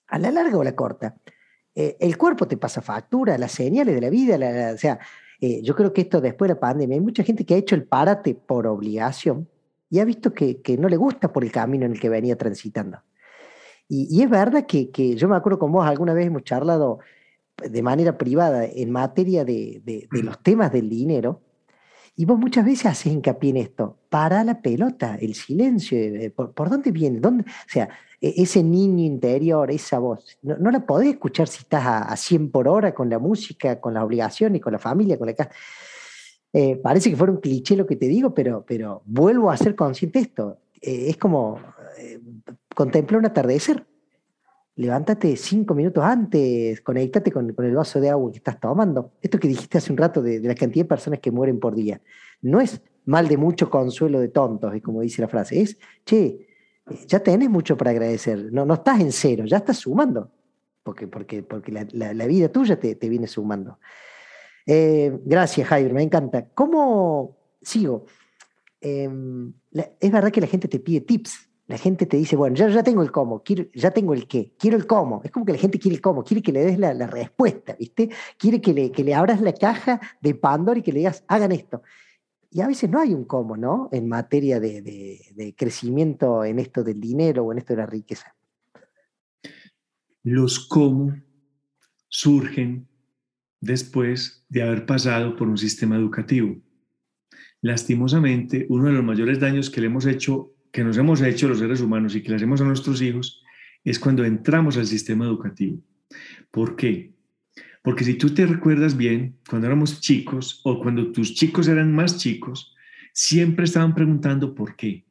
[0.08, 1.16] a la larga o la corta,
[1.74, 5.00] eh, el cuerpo te pasa factura, las señales de la vida, o sea,
[5.40, 7.76] eh, yo creo que esto después de la pandemia, hay mucha gente que ha hecho
[7.76, 9.48] el párate por obligación
[9.90, 12.98] y ha visto que, no le gusta por el camino en el que venía transitando.
[13.88, 17.00] Y, es verdad que, yo me acuerdo con vos, alguna vez hemos charlado
[17.67, 21.41] de manera privada en materia de, los temas del dinero,
[22.15, 26.54] y vos muchas veces haces hincapié en esto, para la pelota, el silencio, eh, ¿por,
[26.54, 27.19] ¿por, dónde viene?
[27.19, 27.43] ¿Dónde?
[27.43, 27.89] O sea,
[28.22, 32.67] e-, ese niño interior, esa voz, no, la podés escuchar si estás a, 100 por
[32.67, 35.52] hora con la música, con las obligaciones, con la familia, con la casa.
[36.52, 39.76] Eh, parece que fuera un cliché lo que te digo, pero, pero vuelvo a ser
[39.76, 40.58] consciente de esto.
[40.82, 41.60] Eh, es como
[41.98, 42.19] eh,
[42.76, 43.86] contemplar un atardecer.
[44.80, 49.12] Levántate cinco minutos antes, conéctate con, el vaso de agua que estás tomando.
[49.22, 51.76] Esto que dijiste hace un rato de, de, la cantidad de personas que mueren por
[51.76, 52.00] día.
[52.42, 55.60] No es mal de mucho consuelo de tontos, es como dice la frase.
[55.60, 56.48] Es, che,
[57.08, 58.54] ya tenés mucho para agradecer.
[58.54, 60.32] No, no estás en cero, ya estás sumando,
[60.82, 63.80] porque, porque, porque la, vida tuya te, viene sumando.
[64.65, 66.48] Eh, gracias, Javier, me encanta.
[66.54, 68.06] ¿Cómo sigo?
[68.80, 69.52] Em,
[70.00, 71.49] es verdad que la gente te pide tips.
[71.69, 74.55] La gente te dice, bueno, ya, ya tengo el cómo, quiero, ya tengo el qué,
[74.58, 75.21] quiero el cómo.
[75.23, 78.10] Es como que la gente quiere el cómo, quiere que le des la, respuesta, ¿viste?
[78.39, 81.51] Quiere que le, que le abras la caja de Pandora y que le digas, hagan
[81.51, 81.84] esto.
[82.49, 83.88] Y a veces no hay un cómo, ¿no?
[83.91, 88.36] En materia de, crecimiento en esto del dinero o en esto de la riqueza.
[90.23, 91.15] Los cómo
[92.08, 92.88] surgen
[93.62, 96.55] después de haber pasado por un sistema educativo.
[97.62, 101.60] Lastimosamente, uno de los mayores daños que le hemos hecho, que nos hemos hecho los
[101.60, 103.43] seres humanos y que le hacemos a nuestros hijos,
[103.84, 105.82] es cuando entramos al sistema educativo.
[106.51, 107.13] ¿Por qué?
[107.82, 112.17] Porque si tú te recuerdas bien, cuando éramos chicos o cuando tus chicos eran más
[112.17, 112.75] chicos,
[113.13, 115.05] siempre estaban preguntando por qué.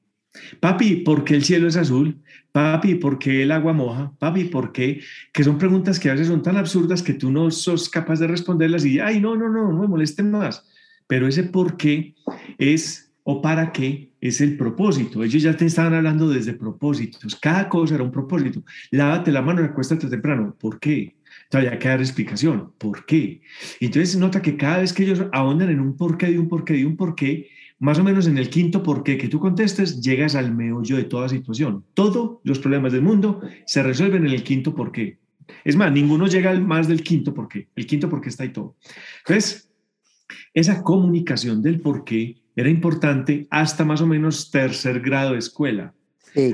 [0.61, 2.23] Papi, ¿por qué el cielo es azul?
[2.53, 4.13] Papi, ¿por qué el agua moja?
[4.19, 5.01] Papi, ¿por qué?
[5.33, 8.27] Que son preguntas que a veces son tan absurdas que tú no sos capaz de
[8.27, 10.65] responderlas y, ay, no, no, no, no me molesten más.
[11.07, 12.15] Pero ese por qué
[12.59, 15.23] es o para qué es el propósito.
[15.23, 17.37] Ellos ya te estaban hablando desde propósitos.
[17.37, 18.65] Cada cosa era un propósito.
[18.91, 20.57] Lávate la mano, recuéstate temprano.
[20.59, 21.15] ¿Por qué?
[21.53, 22.73] Hay que dar explicación.
[22.79, 23.43] ¿Por qué?
[23.81, 26.87] Entonces nota que cada vez que ellos ahondan en un porqué de un porqué de
[26.87, 30.97] un porqué, más o menos en el quinto porqué que tú contestes, llegas al meollo
[30.97, 31.85] de toda situación.
[31.93, 35.19] Todos los problemas del mundo se resuelven en el quinto porqué.
[35.65, 37.69] Es más, ninguno llega al más del quinto porqué.
[37.77, 38.77] El quinto porqué está ahí todo.
[39.19, 39.71] Entonces,
[40.55, 45.95] esa comunicación del porqué era importante hasta más o menos tercer grado de escuela.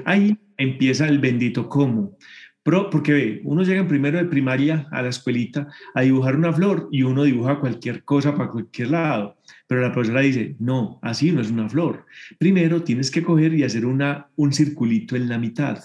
[0.04, 2.18] Ahí empieza el bendito cómo.
[2.62, 6.52] Pero, porque ve, uno llega en primero de primaria a la escuelita a dibujar una
[6.52, 9.38] flor y uno dibuja cualquier cosa para cualquier lado.
[9.66, 12.04] Pero la profesora dice, no, así no es una flor.
[12.38, 15.78] Primero tienes que coger y hacer una, un circulito en la mitad.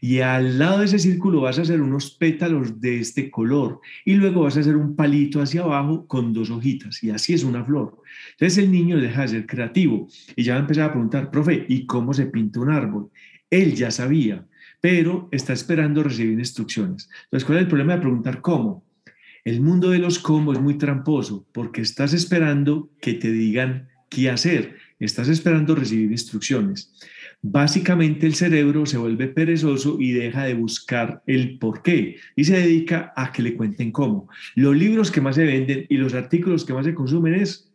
[0.00, 4.14] Y al lado de ese círculo vas a hacer unos pétalos de este color y
[4.14, 7.64] luego vas a hacer un palito hacia abajo con dos hojitas y así es una
[7.64, 8.02] flor.
[8.32, 11.64] Entonces el niño deja de ser creativo y ya va a empezar a preguntar, profe,
[11.68, 13.10] ¿y cómo se pinta un árbol?
[13.50, 14.46] Él ya sabía,
[14.80, 17.08] pero está esperando recibir instrucciones.
[17.24, 18.84] Entonces, ¿cuál es el problema de preguntar cómo?
[19.44, 24.30] El mundo de los cómo es muy tramposo porque estás esperando que te digan qué
[24.30, 26.94] hacer, estás esperando recibir instrucciones
[27.46, 32.56] básicamente el cerebro se vuelve perezoso y deja de buscar el por qué y se
[32.56, 34.30] dedica a que le cuenten cómo.
[34.54, 37.70] Los libros que más se venden y los artículos que más se consumen es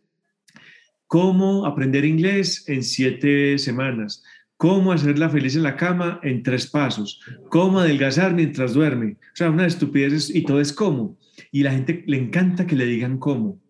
[1.06, 4.24] cómo aprender inglés en siete semanas,
[4.56, 9.12] cómo hacerla feliz en la cama en tres pasos, cómo adelgazar mientras duerme.
[9.12, 11.16] O sea, una estupidez y todo es cómo.
[11.52, 13.60] Y la gente le encanta que le digan cómo.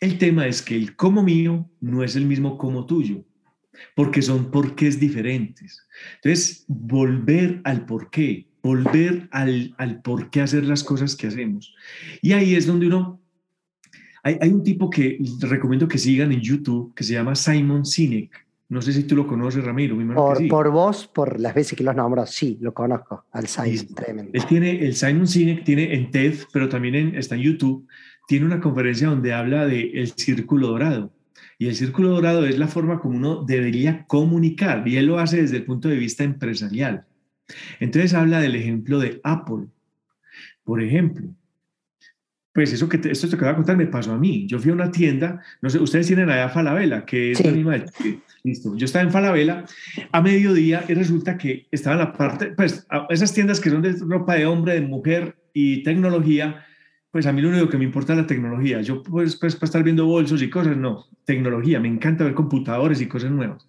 [0.00, 3.24] El tema es que el cómo mío no es el mismo como tuyo
[3.94, 5.86] porque son porqués diferentes.
[6.16, 11.74] Entonces, volver al porqué, volver al, al por qué hacer las cosas que hacemos.
[12.22, 13.20] Y ahí es donde uno...
[14.22, 18.44] Hay, hay un tipo que recomiendo que sigan en YouTube que se llama Simon Sinek.
[18.70, 19.96] No sé si tú lo conoces, Ramiro.
[20.14, 24.30] Por, por vos, por las veces que los nombro, sí, lo conozco, al Simon, tremendo.
[24.32, 27.86] Él tiene, el Simon Sinek tiene en TED, pero también en, está en YouTube,
[28.26, 31.13] tiene una conferencia donde habla de el círculo dorado.
[31.64, 35.40] Y el círculo dorado es la forma como uno debería comunicar, y él lo hace
[35.40, 37.06] desde el punto de vista empresarial.
[37.80, 39.68] Entonces habla del ejemplo de Apple.
[40.62, 41.26] Por ejemplo,
[42.52, 44.46] pues eso que esto te voy a contar me pasó a mí.
[44.46, 47.82] Yo fui a una tienda, no sé, ustedes tienen allá Falabella, que es la misma.
[48.42, 49.64] Listo, yo estaba en Falabella
[50.12, 53.96] a mediodía y resulta que estaba en la parte, pues esas tiendas que son de
[54.00, 56.62] ropa de hombre, de mujer y tecnología,
[57.14, 58.80] pues a mí lo único que me importa es la tecnología.
[58.80, 61.78] Yo, pues, pues, para estar viendo bolsos y cosas, no, tecnología.
[61.78, 63.68] Me encanta ver computadores y cosas nuevas.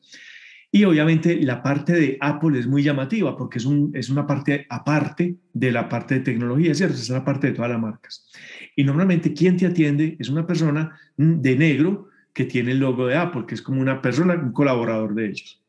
[0.72, 4.66] Y obviamente la parte de Apple es muy llamativa porque es, un, es una parte
[4.68, 6.96] aparte de la parte de tecnología, ¿cierto?
[6.96, 8.32] Es la parte de todas las marcas.
[8.76, 13.16] Y normalmente quien te atiende es una persona de negro que tiene el logo de
[13.16, 15.64] Apple, que es como una persona, un colaborador de ellos.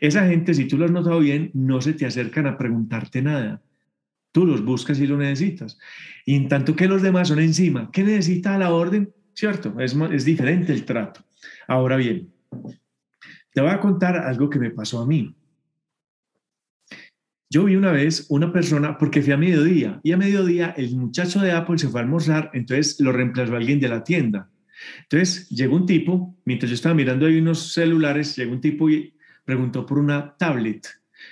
[0.00, 3.62] Esa gente, si tú lo has notado bien, no se te acercan a preguntarte nada
[4.32, 5.78] Tú los buscas y lo necesitas.
[6.24, 9.12] Y en tanto que los demás son encima, ¿qué necesita la orden?
[9.34, 9.78] ¿Cierto?
[9.80, 11.24] Es, es diferente el trato.
[11.66, 12.32] Ahora bien,
[13.52, 15.34] te voy a contar algo que me pasó a mí.
[17.52, 21.40] Yo vi una vez una persona, porque fui a mediodía, y a mediodía el muchacho
[21.40, 24.48] de Apple se fue a almorzar, entonces lo reemplazó alguien de la tienda.
[25.02, 29.14] Entonces llegó un tipo, mientras yo estaba mirando ahí unos celulares, llegó un tipo y
[29.44, 30.86] preguntó por una tablet.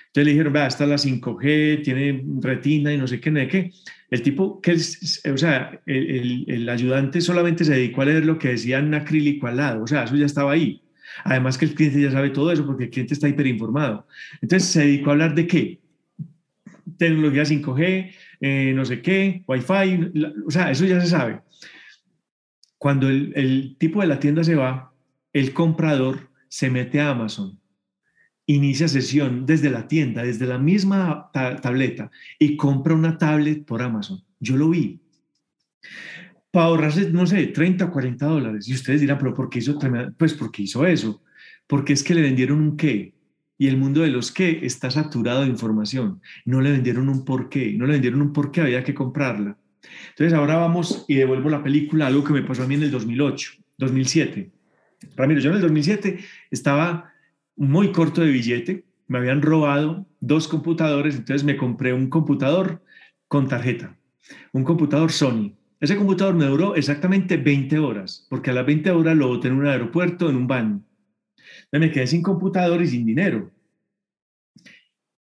[0.07, 3.40] Entonces le dijeron, vea, esta es la 5G, tiene retina y no sé qué, no
[3.40, 3.70] sé qué.
[4.11, 8.48] El tipo, que es, o sea, el, ayudante solamente se dedicó a leer lo que
[8.48, 10.83] decía en acrílico al lado, o sea, eso ya estaba ahí.
[11.24, 14.07] Además que el cliente ya sabe todo eso porque el cliente está hiperinformado.
[14.40, 15.81] Entonces se dedicó a hablar de qué?
[16.96, 20.12] Tecnología 5G, eh, no sé qué, Wi-Fi,
[20.46, 21.40] o sea, eso ya se sabe.
[22.79, 24.92] Cuando el tipo de la tienda se va,
[25.33, 27.59] el comprador se mete a Amazon
[28.48, 34.24] inicia sesión desde la tienda, desde la misma tableta y compra una tablet por Amazon.
[34.40, 35.00] Yo lo vi.
[36.50, 38.66] Para ahorrarse, no sé, 30 o 40 dólares.
[38.66, 39.78] Y ustedes dirán, pero ¿por qué hizo,
[40.16, 41.22] pues porque hizo eso?
[41.66, 43.12] Porque es que le vendieron un qué.
[43.58, 46.22] Y el mundo de los qué está saturado de información.
[46.46, 47.74] No le vendieron un por qué.
[47.74, 49.58] No le vendieron un por qué, había que comprarla.
[50.11, 52.90] Entonces ahora vamos y devuelvo la película, algo que me pasó a mí en el
[52.90, 54.50] 2008, 2007.
[55.16, 56.18] Ramiro, yo en el 2007
[56.50, 57.12] estaba
[57.59, 62.83] muy corto de billete, me habían robado dos computadores, entonces me compré un computador
[63.27, 63.99] con tarjeta,
[64.53, 65.53] un computador Sony.
[65.81, 69.55] Ese computador me duró exactamente 20 horas, porque a las 20 horas lo boté en
[69.55, 70.83] un aeropuerto, en un baño.
[71.73, 73.51] me quedé sin computador y sin dinero.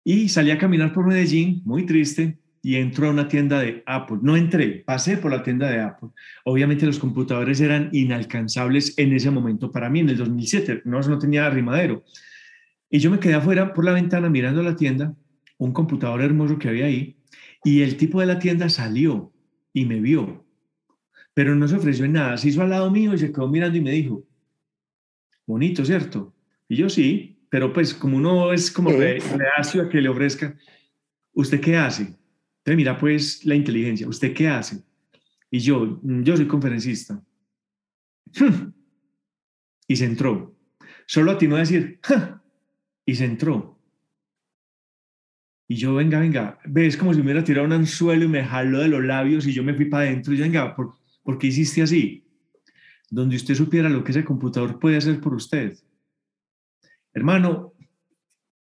[0.04, 4.18] Y salí a caminar por Medellín, muy triste, y entro a una tienda de Apple.
[4.22, 6.10] No entré, pasé por la tienda de Apple.
[6.44, 10.82] Obviamente los computadores eran inalcanzables en ese momento para mí, en el 2007.
[10.84, 12.04] No, no tenía arrimadero.
[12.90, 15.16] Y yo me quedé afuera por la ventana mirando la tienda,
[15.58, 17.16] un computador hermoso que había ahí,
[17.64, 19.32] y el tipo de la tienda salió
[19.72, 20.46] y me vio,
[21.34, 22.36] pero no se ofreció en nada.
[22.36, 24.26] Se hizo al lado mío y se quedó mirando y me dijo,
[25.46, 26.36] bonito, ¿cierto?
[26.68, 30.54] Y yo sí, pero pues como uno es como reacio a que le ofrezca,
[31.32, 32.18] ¿usted qué hace?
[32.68, 34.84] Entonces mira pues la inteligencia, ¿usted qué hace?
[35.50, 37.24] Y yo, mm, yo soy conferencista.
[39.90, 40.54] Y se entró.
[41.06, 42.02] Solo atinó a decir,
[43.06, 43.80] y se entró.
[45.70, 48.80] Y yo, venga, venga, ves como si me hubiera tirado un anzuelo y me jaló
[48.80, 51.48] de los labios y yo me fui para adentro y yo, venga, ¿por, ¿por qué
[51.48, 52.28] hiciste así?
[53.10, 55.78] Donde usted supiera lo que ese computador puede hacer por usted.
[57.14, 57.76] Hermano,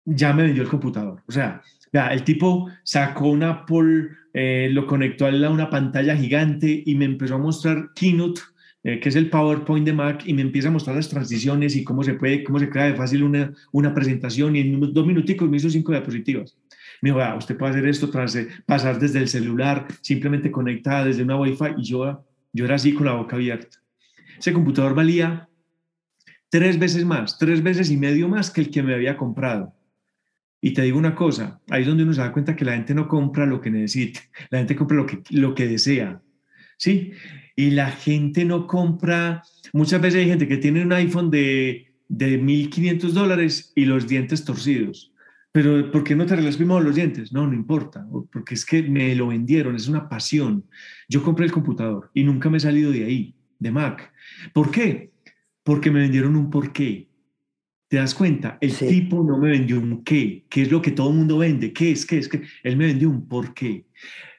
[0.06, 1.22] ya me vendió el computador.
[1.28, 6.84] O sea, ya, el tipo sacó un Apple, eh, lo conectó a una pantalla gigante
[6.86, 8.42] y me empezó a mostrar Keynote
[8.88, 11.84] eh, que es el PowerPoint de Mac, y me empieza a mostrar las transiciones y
[11.84, 15.50] cómo se puede, cómo se crea de fácil una, una presentación, y en dos minuticos
[15.50, 16.56] me hizo cinco diapositivas.
[17.02, 18.38] Me dijo, ah, usted puede hacer esto, tras,
[18.68, 23.08] pasar desde el celular, simplemente conectada desde una Wi-Fi, y yo, yo era así con
[23.08, 23.80] la boca abierta.
[24.38, 25.50] Ese computador valía
[26.50, 29.74] tres veces más, tres veces y medio más que el que me había comprado.
[30.66, 32.96] Y te digo una cosa, ahí es donde uno se da cuenta que la gente
[32.96, 36.22] no compra lo que necesita, la gente compra lo que, lo que desea.
[36.78, 37.14] ¿Sí?
[37.56, 39.44] y la gente no compra.
[39.74, 44.44] Muchas veces hay gente que tiene un iPhone de, de 1.500 dólares y los dientes
[44.44, 45.12] torcidos.
[45.52, 47.32] Pero ¿por qué no te arreglas primero los dientes?
[47.32, 50.66] No, no importa, porque es que me lo vendieron, es una pasión.
[51.08, 54.12] Yo compré el computador y nunca me he salido de ahí, de Mac.
[54.54, 55.12] ¿Por qué?
[55.64, 57.08] Porque me vendieron un por qué.
[57.88, 58.58] ¿Te das cuenta?
[58.62, 61.72] El tipo no me vendió un qué, qué es lo que todo el mundo vende,
[61.72, 62.42] qué es, qué es, qué.
[62.64, 63.86] Él me vendió un por qué.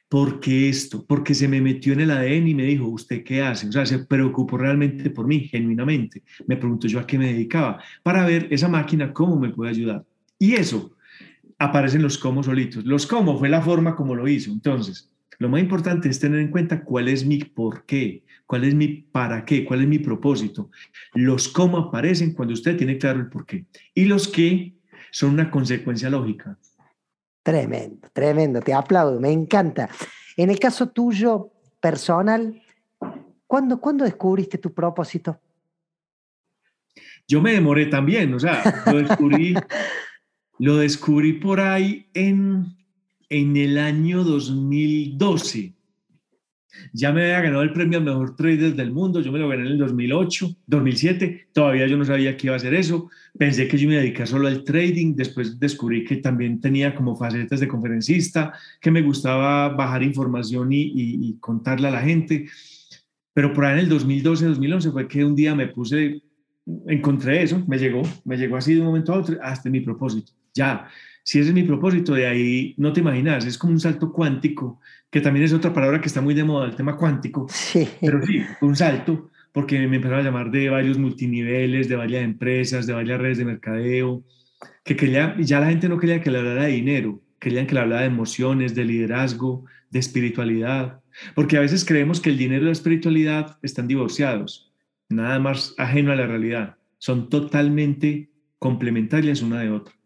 [0.09, 1.05] ¿Por qué esto?
[1.05, 3.67] Porque se me metió en el ADN y me dijo, ¿usted qué hace?
[3.67, 6.23] O sea, se preocupó realmente por mí, genuinamente.
[6.45, 10.05] Me preguntó yo a qué me dedicaba, para ver esa máquina cómo me puede ayudar.
[10.39, 10.95] Y eso
[11.57, 12.85] aparecen los cómo solitos.
[12.85, 14.51] Los cómo fue la forma como lo hizo.
[14.51, 18.73] Entonces, lo más importante es tener en cuenta cuál es mi por qué, cuál es
[18.73, 20.71] mi para qué, cuál es mi propósito.
[21.13, 23.65] Los cómo aparecen cuando usted tiene claro el por qué.
[23.93, 24.73] Y los qué
[25.11, 26.57] son una consecuencia lógica.
[27.43, 29.89] Tremendo, tremendo, te aplaudo, me encanta.
[30.35, 32.61] En el caso tuyo, personal,
[33.45, 35.39] ¿cuándo, ¿cuándo descubriste tu propósito?
[37.27, 39.53] Yo me demoré también, o sea, lo descubrí,
[40.59, 42.65] lo descubrí por ahí en,
[43.29, 45.76] en el año 2012
[46.93, 49.63] ya me había ganado el premio al mejor trader del mundo, yo me lo gané
[49.63, 53.77] en el 2008, 2007, todavía yo no sabía que iba a hacer eso, pensé que
[53.77, 58.53] yo me iba solo al trading, después descubrí que también tenía como facetas de conferencista,
[58.81, 62.45] que me gustaba bajar información y, y, contarle a la gente,
[63.33, 66.21] pero por ahí en el 2012, 2011 fue que un día me puse,
[66.87, 70.31] encontré eso, me llegó, me llegó así de un momento a otro, hasta mi propósito,
[70.53, 70.87] ya,
[71.27, 74.79] si ese es mi propósito, de ahí no te imaginas, es como un salto cuántico,
[75.09, 77.85] que también es otra palabra que está muy de moda, el tema cuántico, sí.
[77.99, 82.87] pero sí, un salto, porque me empezaron a llamar de varios multiniveles, de varias empresas,
[82.87, 84.23] de varias redes de mercadeo,
[84.85, 87.81] que quería, ya la gente no quería que le hablara de dinero, querían que le
[87.81, 91.01] hablara de emociones, de liderazgo, de espiritualidad,
[91.35, 94.71] porque a veces creemos que el dinero y la espiritualidad están divorciados,
[95.09, 99.96] nada más ajeno a la realidad, son totalmente complementarias una de otra.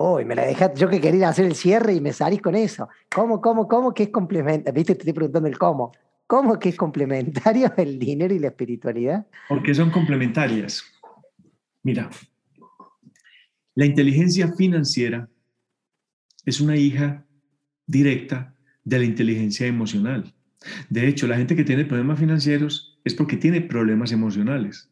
[0.00, 2.88] Uy, me la dejaste, yo que quería hacer el cierre y me salís con eso.
[3.12, 4.72] ¿Cómo, cómo, cómo que es complementario?
[4.72, 5.90] Viste, te estoy preguntando el cómo.
[6.28, 9.26] ¿Cómo que es complementario el dinero y la espiritualidad?
[9.48, 10.84] Porque son complementarias.
[11.82, 12.08] Mira,
[13.74, 15.28] la inteligencia financiera
[16.44, 17.26] es una hija
[17.84, 20.32] directa de la inteligencia emocional.
[20.88, 24.88] De hecho, la gente que tiene problemas financieros es porque tiene problemas emocionales.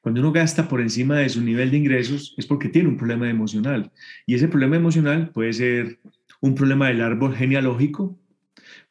[0.00, 3.28] Cuando uno gasta por encima de su nivel de ingresos es porque tiene un problema
[3.28, 3.90] emocional.
[4.26, 5.98] Y ese problema emocional puede ser
[6.40, 8.18] un problema del árbol genealógico,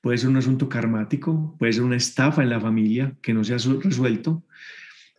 [0.02, 3.54] puede ser un asunto karmático, puede ser una estafa en la familia que no se
[3.54, 4.44] ha resuelto,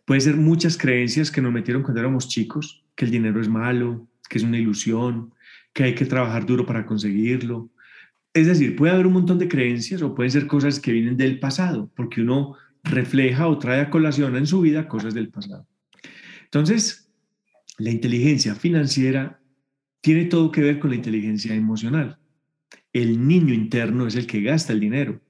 [0.05, 4.07] puede ser muchas creencias que nos metieron cuando éramos chicos, que el dinero es malo,
[4.29, 5.33] que es una ilusión,
[5.73, 7.69] que hay que trabajar duro para conseguirlo.
[8.33, 11.39] Es decir, puede haber un montón de creencias o pueden ser cosas que vienen del
[11.39, 15.67] pasado, porque uno refleja o trae a colación en su vida cosas del pasado.
[16.43, 17.09] Entonces,
[17.77, 19.39] la inteligencia financiera
[20.01, 22.19] tiene todo que ver con la inteligencia emocional.
[22.91, 25.21] El niño interno es el que gasta el dinero.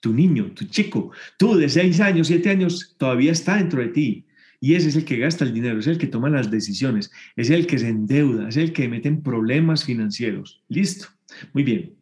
[0.00, 4.26] Tu niño, tu chico, tú de 6 años, 7 años, todavía está dentro de ti.
[4.60, 7.50] Y ese es el que gasta el dinero, es el que toma las decisiones, es
[7.50, 10.62] el que se endeuda, es el que mete en problemas financieros.
[10.68, 11.06] Listo.
[11.52, 11.94] Muy bien.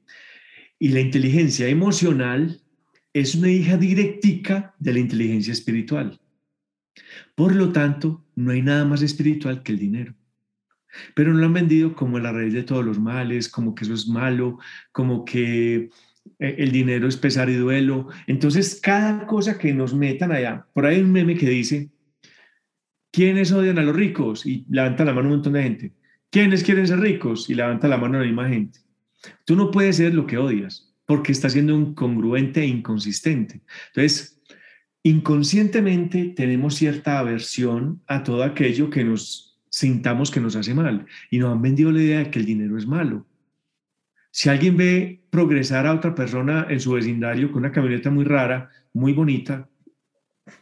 [0.79, 2.61] Y la inteligencia emocional
[3.21, 6.21] es una hija directica de la inteligencia espiritual.
[7.35, 10.15] Por lo tanto, no hay nada más espiritual que el dinero.
[11.15, 13.95] Pero no lo han vendido como la raíz de todos los males, como que eso
[13.95, 14.59] es malo,
[14.93, 15.89] como que
[16.39, 18.09] eh, el dinero es pesar y duelo.
[18.27, 21.91] Entonces, cada cosa que nos metan allá, por ahí hay un meme que dice,
[23.11, 24.45] ¿quiénes odian a los ricos?
[24.45, 25.93] Y levanta la mano un montón de gente.
[26.31, 27.49] ¿Quiénes quieren ser ricos?
[27.49, 28.81] Y levanta la mano la misma gente.
[29.47, 33.63] Tú no puedes ser lo que odias, porque estás siendo incongruente e inconsistente.
[33.89, 34.43] Entonces,
[35.03, 41.39] inconscientemente tenemos cierta aversión a todo aquello que nos sintamos que nos hace mal y
[41.39, 43.27] nos han vendido la idea de que el dinero es malo.
[44.31, 48.71] Si alguien ve progresar a otra persona en su vecindario con una camioneta muy rara,
[48.93, 49.69] muy bonita,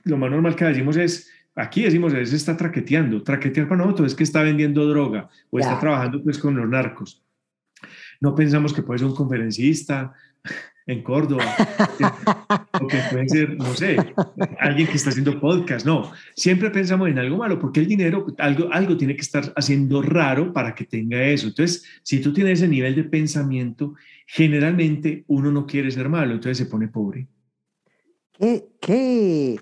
[0.04, 3.22] lo más normal que decimos es, aquí decimos, es está traqueteando.
[3.22, 7.24] Traquetear para nosotros es que está vendiendo droga o está trabajando pues con los narcos.
[8.20, 10.12] No pensamos que puede ser un conferencista
[10.86, 11.44] en Córdoba,
[12.80, 13.96] o que puede ser, no sé,
[14.58, 15.86] alguien que está haciendo podcast.
[15.86, 20.02] No, siempre pensamos en algo malo, porque el dinero, algo, algo tiene que estar haciendo
[20.02, 21.46] raro para que tenga eso.
[21.46, 23.94] Entonces, si tú tienes ese nivel de pensamiento,
[24.26, 27.28] generalmente uno no quiere ser malo, entonces se pone pobre.
[28.32, 29.56] ¿Qué, qué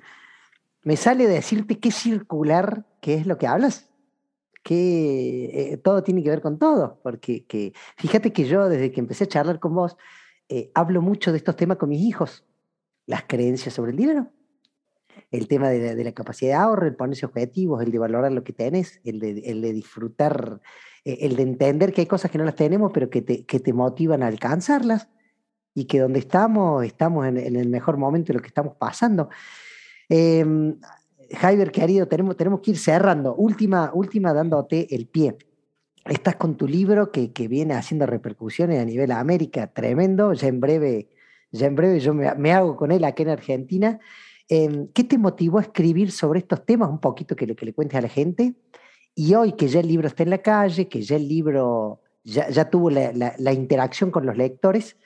[0.82, 3.90] me sale decirte qué circular, qué es lo que hablas?
[4.64, 9.00] Que eh, todo tiene que ver con todo, porque que, fíjate que yo desde que
[9.00, 9.96] empecé a charlar con vos,
[10.54, 12.44] eh, hablo mucho de estos temas con mis hijos,
[13.06, 14.28] las creencias sobre el dinero,
[15.30, 18.52] el tema de la, capacidad de ahorro, el ponerse objetivos, el de valorar lo que
[18.52, 20.60] tenés, el de, disfrutar,
[21.06, 23.60] eh, el de entender que hay cosas que no las tenemos, pero que te, que
[23.60, 25.08] te motivan a alcanzarlas
[25.72, 29.30] y que donde estamos, estamos en, el mejor momento de lo que estamos pasando.
[30.10, 30.44] Eh,
[31.30, 33.34] Jaiber, querido, tenemos, tenemos que ir cerrando.
[33.36, 35.34] Última, última dándote el pie
[36.06, 40.32] estás con tu libro que, viene haciendo repercusiones a nivel América, tremendo.
[40.32, 41.08] Ya en breve,
[41.50, 44.00] ya en breve yo me, hago con él aquí en Argentina.
[44.48, 46.88] Em, ¿Qué te motivó a escribir sobre estos temas?
[46.90, 48.54] Un poquito que, que le cuentes a la gente.
[49.14, 52.70] Y hoy que ya el libro está en la calle, que ya el libro ya,
[52.70, 54.96] tuvo la, interacción con los lectores,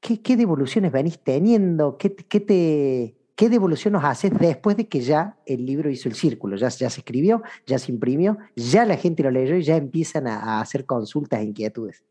[0.00, 1.96] ¿qué, qué devoluciones venís teniendo?
[1.98, 6.16] ¿Qué, qué te, ¿Qué devolución nos haces después de que ya el libro hizo el
[6.16, 6.56] círculo?
[6.56, 10.26] Ya, ya se escribió, ya se imprimió, ya la gente lo leyó y ya empiezan
[10.26, 12.02] a, hacer consultas e inquietudes.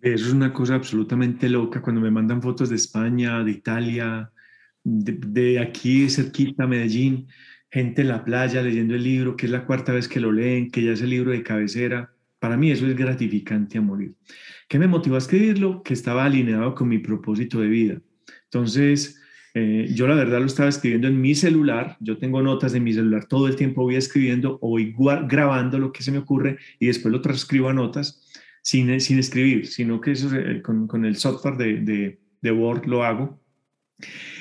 [0.00, 4.32] Es una cosa absolutamente loca cuando me mandan fotos de España, de Italia,
[4.82, 7.28] de, aquí cerquita, Medellín,
[7.70, 10.70] gente en la playa leyendo el libro, que es la cuarta vez que lo leen,
[10.70, 12.14] que ya es el libro de cabecera.
[12.38, 14.14] Para mí eso es gratificante a morir.
[14.68, 15.82] ¿Qué me motivó a escribirlo?
[15.82, 18.00] Que estaba alineado con mi propósito de vida.
[18.44, 19.18] Entonces,
[19.54, 22.94] eh, yo la verdad lo estaba escribiendo en mi celular, yo tengo notas en mi
[22.94, 24.94] celular, todo el tiempo voy escribiendo o voy
[25.28, 28.22] grabando lo que se me ocurre y después lo transcribo a notas
[28.62, 33.04] sin, sin escribir, sino que eso eh, con, con, el software de, de, Word lo
[33.04, 33.38] hago.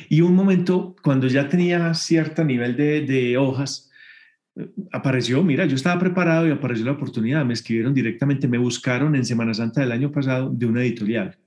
[0.07, 3.91] Y un momento, cuando ya tenía cierto nivel de, de hojas,
[4.55, 9.15] eh, apareció, mira, yo estaba preparado y apareció la oportunidad, me escribieron directamente, me buscaron
[9.15, 11.37] en Semana Santa del año pasado de una editorial,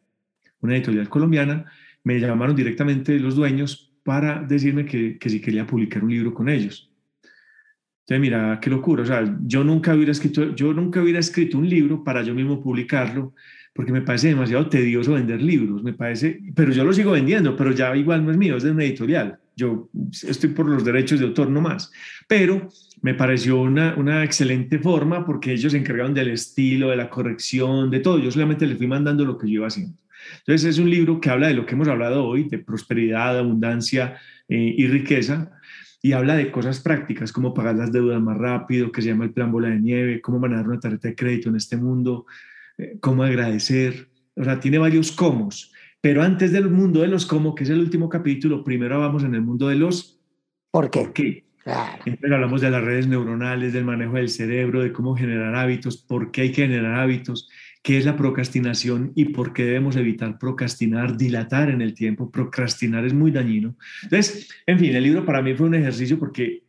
[0.61, 1.65] una editorial colombiana
[2.05, 6.49] me llamaron directamente los dueños para decirme que, que si quería publicar un libro con
[6.49, 6.91] ellos.
[8.07, 9.03] Entonces, mira, qué locura.
[9.03, 12.63] O sea, yo nunca hubiera escrito, yo nunca hubiera escrito un libro para yo mismo
[12.63, 13.35] publicarlo,
[13.73, 15.83] porque me parece demasiado tedioso vender libros.
[15.83, 18.73] Me parece, pero yo lo sigo vendiendo, pero ya igual no es mío, es de
[18.73, 19.39] una editorial.
[19.57, 19.89] Yo
[20.29, 21.91] estoy por los derechos de autor nomás.
[22.29, 22.69] Pero
[23.01, 27.91] me pareció una, una excelente forma porque ellos se encargaron del estilo, de la corrección,
[27.91, 28.19] de todo.
[28.19, 29.97] Yo solamente les fui mandando lo que yo iba haciendo.
[30.39, 34.17] Entonces es un libro que habla de lo que hemos hablado hoy, de prosperidad, abundancia
[34.49, 35.53] eh, y riqueza,
[36.03, 39.33] y habla de cosas prácticas, como pagar las deudas más rápido, que se llama el
[39.33, 42.27] plan bola de nieve, cómo manejar una tarjeta de crédito en este mundo,
[42.77, 45.49] eh, cómo agradecer, o sea, tiene varios cómo.
[46.01, 49.35] Pero antes del mundo de los cómo, que es el último capítulo, primero vamos en
[49.35, 50.21] el mundo de los
[50.71, 51.11] ¿por qué?
[51.15, 51.45] qué.
[51.65, 56.43] hablamos de las redes neuronales, del manejo del cerebro, de cómo generar hábitos, por qué
[56.43, 57.49] hay que generar hábitos,
[57.85, 62.31] qué es la procrastinación y por qué debemos evitar procrastinar, dilatar en el tiempo.
[62.31, 63.77] Procrastinar es muy dañino.
[64.03, 66.63] Entonces, en fin, el libro para mí fue un ejercicio porque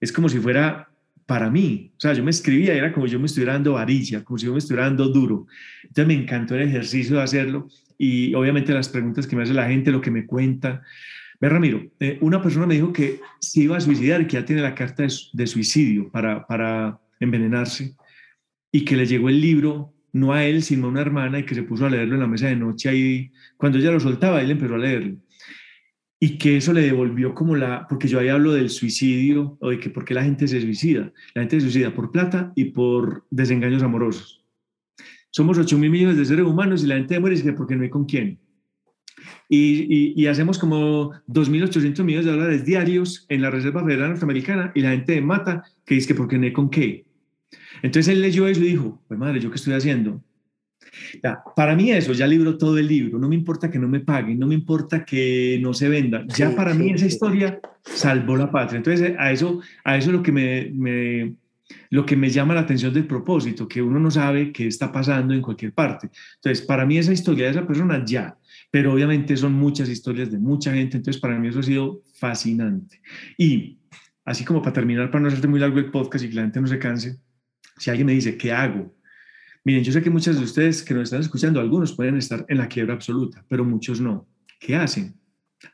[0.00, 0.88] es como si fuera
[1.26, 1.90] para mí.
[1.96, 4.46] O sea, yo me escribía, era como si yo me estuviera dando varilla, como si
[4.46, 5.48] yo me estuviera dando duro.
[5.82, 7.66] Entonces me encantó el ejercicio de hacerlo
[7.98, 10.84] y obviamente las preguntas que me hace la gente, lo que me cuenta.
[11.40, 14.44] Ve, Ramiro, eh, una persona me dijo que se iba a suicidar y que ya
[14.44, 17.96] tiene la carta de, de suicidio para, para envenenarse
[18.70, 21.54] y que le llegó el libro no a él, sino a una hermana y que
[21.54, 24.50] se puso a leerlo en la mesa de noche ahí, cuando ella lo soltaba, él
[24.50, 25.16] empezó a leerlo.
[26.20, 29.80] Y que eso le devolvió como la, porque yo ahí hablo del suicidio, o de
[29.80, 31.12] que por qué la gente se suicida.
[31.34, 34.44] La gente se suicida por plata y por desengaños amorosos.
[35.30, 37.82] somos 8 mil millones de seres humanos y la gente muere y dice porque no
[37.82, 38.38] hay con quién.
[39.48, 44.80] Y, y, hacemos como 2.800 millones de dólares diarios en la Reserva Federal Norteamericana y
[44.80, 47.04] la gente mata que dice que porque no hay con qué.
[47.82, 50.22] Entonces él leyó eso y dijo, pues madre, ¿yo qué estoy haciendo?
[51.22, 54.00] Ya, para mí eso, ya libro todo el libro, no me importa que no me
[54.00, 58.50] paguen, no me importa que no se venda, ya para mí esa historia salvó la
[58.50, 58.78] patria.
[58.78, 61.34] Entonces a eso, a eso lo que me, me,
[61.90, 65.34] lo que me llama la atención del propósito, que uno no sabe qué está pasando
[65.34, 66.10] en cualquier parte.
[66.36, 68.36] Entonces para mí esa historia de esa persona ya,
[68.70, 73.00] pero obviamente son muchas historias de mucha gente, entonces para mí eso ha sido fascinante.
[73.38, 73.78] Y
[74.24, 76.60] así como para terminar, para no hacerte muy largo el podcast y que la gente
[76.60, 77.18] no se canse,
[77.76, 78.94] si alguien me dice, ¿qué hago?
[79.64, 82.58] Miren, yo sé que muchos de ustedes que nos están escuchando, algunos pueden estar en
[82.58, 84.26] la quiebra absoluta, pero muchos no.
[84.58, 85.14] ¿Qué hacen?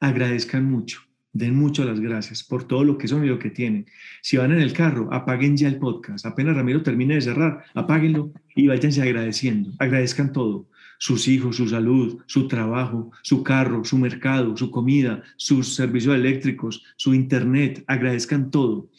[0.00, 1.00] Agradezcan mucho,
[1.32, 3.86] den mucho las gracias por todo lo que son y lo que tienen.
[4.20, 6.26] Si van en el carro, apaguen ya el podcast.
[6.26, 9.72] Apenas Ramiro termine de cerrar, apáguenlo y váyanse agradeciendo.
[9.78, 10.68] Agradezcan todo.
[10.98, 16.82] Sus hijos, su salud, su trabajo, su carro, su mercado, su comida, sus servicios eléctricos,
[16.96, 17.84] su internet.
[17.86, 18.90] Agradezcan todo.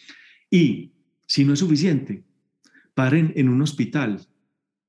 [0.49, 0.93] Y
[1.27, 2.23] si no es suficiente,
[2.99, 4.27] paren en un hospital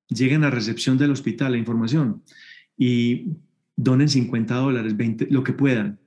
[0.08, 2.24] lleguen a recepción del hospital la información
[2.76, 3.36] y
[3.76, 6.00] donen 50 dólares, 20, lo que puedan.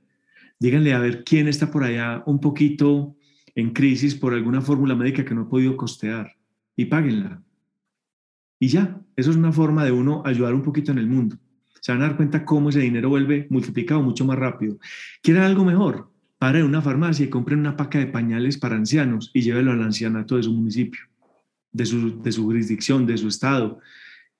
[0.59, 3.15] Díganle a ver quién está por allá un poquito
[3.55, 6.35] en crisis por alguna fórmula médica que no ha podido costear
[6.75, 7.41] y páguenla.
[8.59, 11.37] Y ya, eso es una forma de uno ayudar un poquito en el mundo.
[11.79, 14.77] Se van a dar cuenta cómo ese dinero vuelve multiplicado mucho más rápido.
[15.21, 16.11] ¿Quieren algo mejor?
[16.37, 19.81] Paren en una farmacia y compren una paca de pañales para ancianos y llévelo al
[19.81, 21.12] ancianato de su municipio
[21.73, 23.79] de su, de su jurisdicción, de su estado.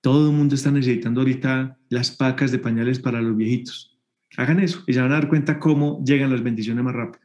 [0.00, 3.98] Todo el mundo está necesitando ahorita las pacas de pañales para los viejitos.
[4.36, 7.24] Hagan eso y se van a dar cuenta cómo llegan las bendiciones más rápido.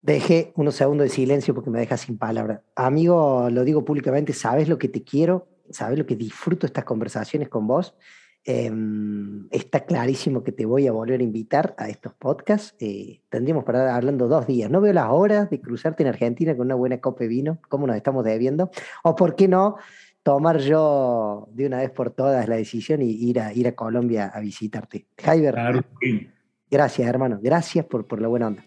[0.00, 2.60] Dejé unos segundos de silencio porque me deja sin palabras.
[2.74, 7.48] Amigo, lo digo públicamente, sabes lo que te quiero, sabes lo que disfruto estas conversaciones
[7.48, 7.94] con vos
[8.44, 12.74] Em, está clarísimo que te voy a volver a invitar a estos podcasts.
[12.80, 14.68] Eh, tendríamos para estar hablando dos días.
[14.68, 17.86] No veo las horas de cruzarte en Argentina con una buena copa de vino, como
[17.86, 18.70] nos estamos debiendo.
[19.04, 19.76] O por qué no
[20.24, 24.32] tomar yo de una vez por todas la decisión y ir a, ir a Colombia
[24.34, 25.06] a visitarte.
[25.18, 25.54] Jaiber,
[26.70, 28.64] gracias hermano, gracias por, por la buena onda.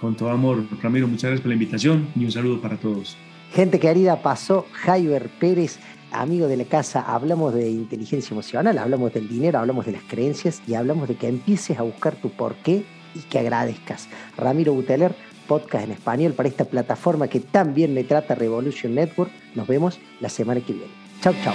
[0.00, 3.16] Con todo amor, Ramiro, muchas gracias por la invitación y un saludo para todos.
[3.52, 5.78] Gente querida, pasó Jaiber Pérez
[6.14, 10.62] amigo de la casa, hablamos de inteligencia emocional, hablamos del dinero, hablamos de las creencias
[10.66, 12.84] y hablamos de que empieces a buscar tu porqué
[13.14, 14.08] y que agradezcas.
[14.36, 15.14] Ramiro Buteler,
[15.46, 19.30] podcast en español para esta plataforma que también me trata Revolution Network.
[19.54, 20.92] Nos vemos la semana que viene.
[21.20, 21.54] Chau, chau.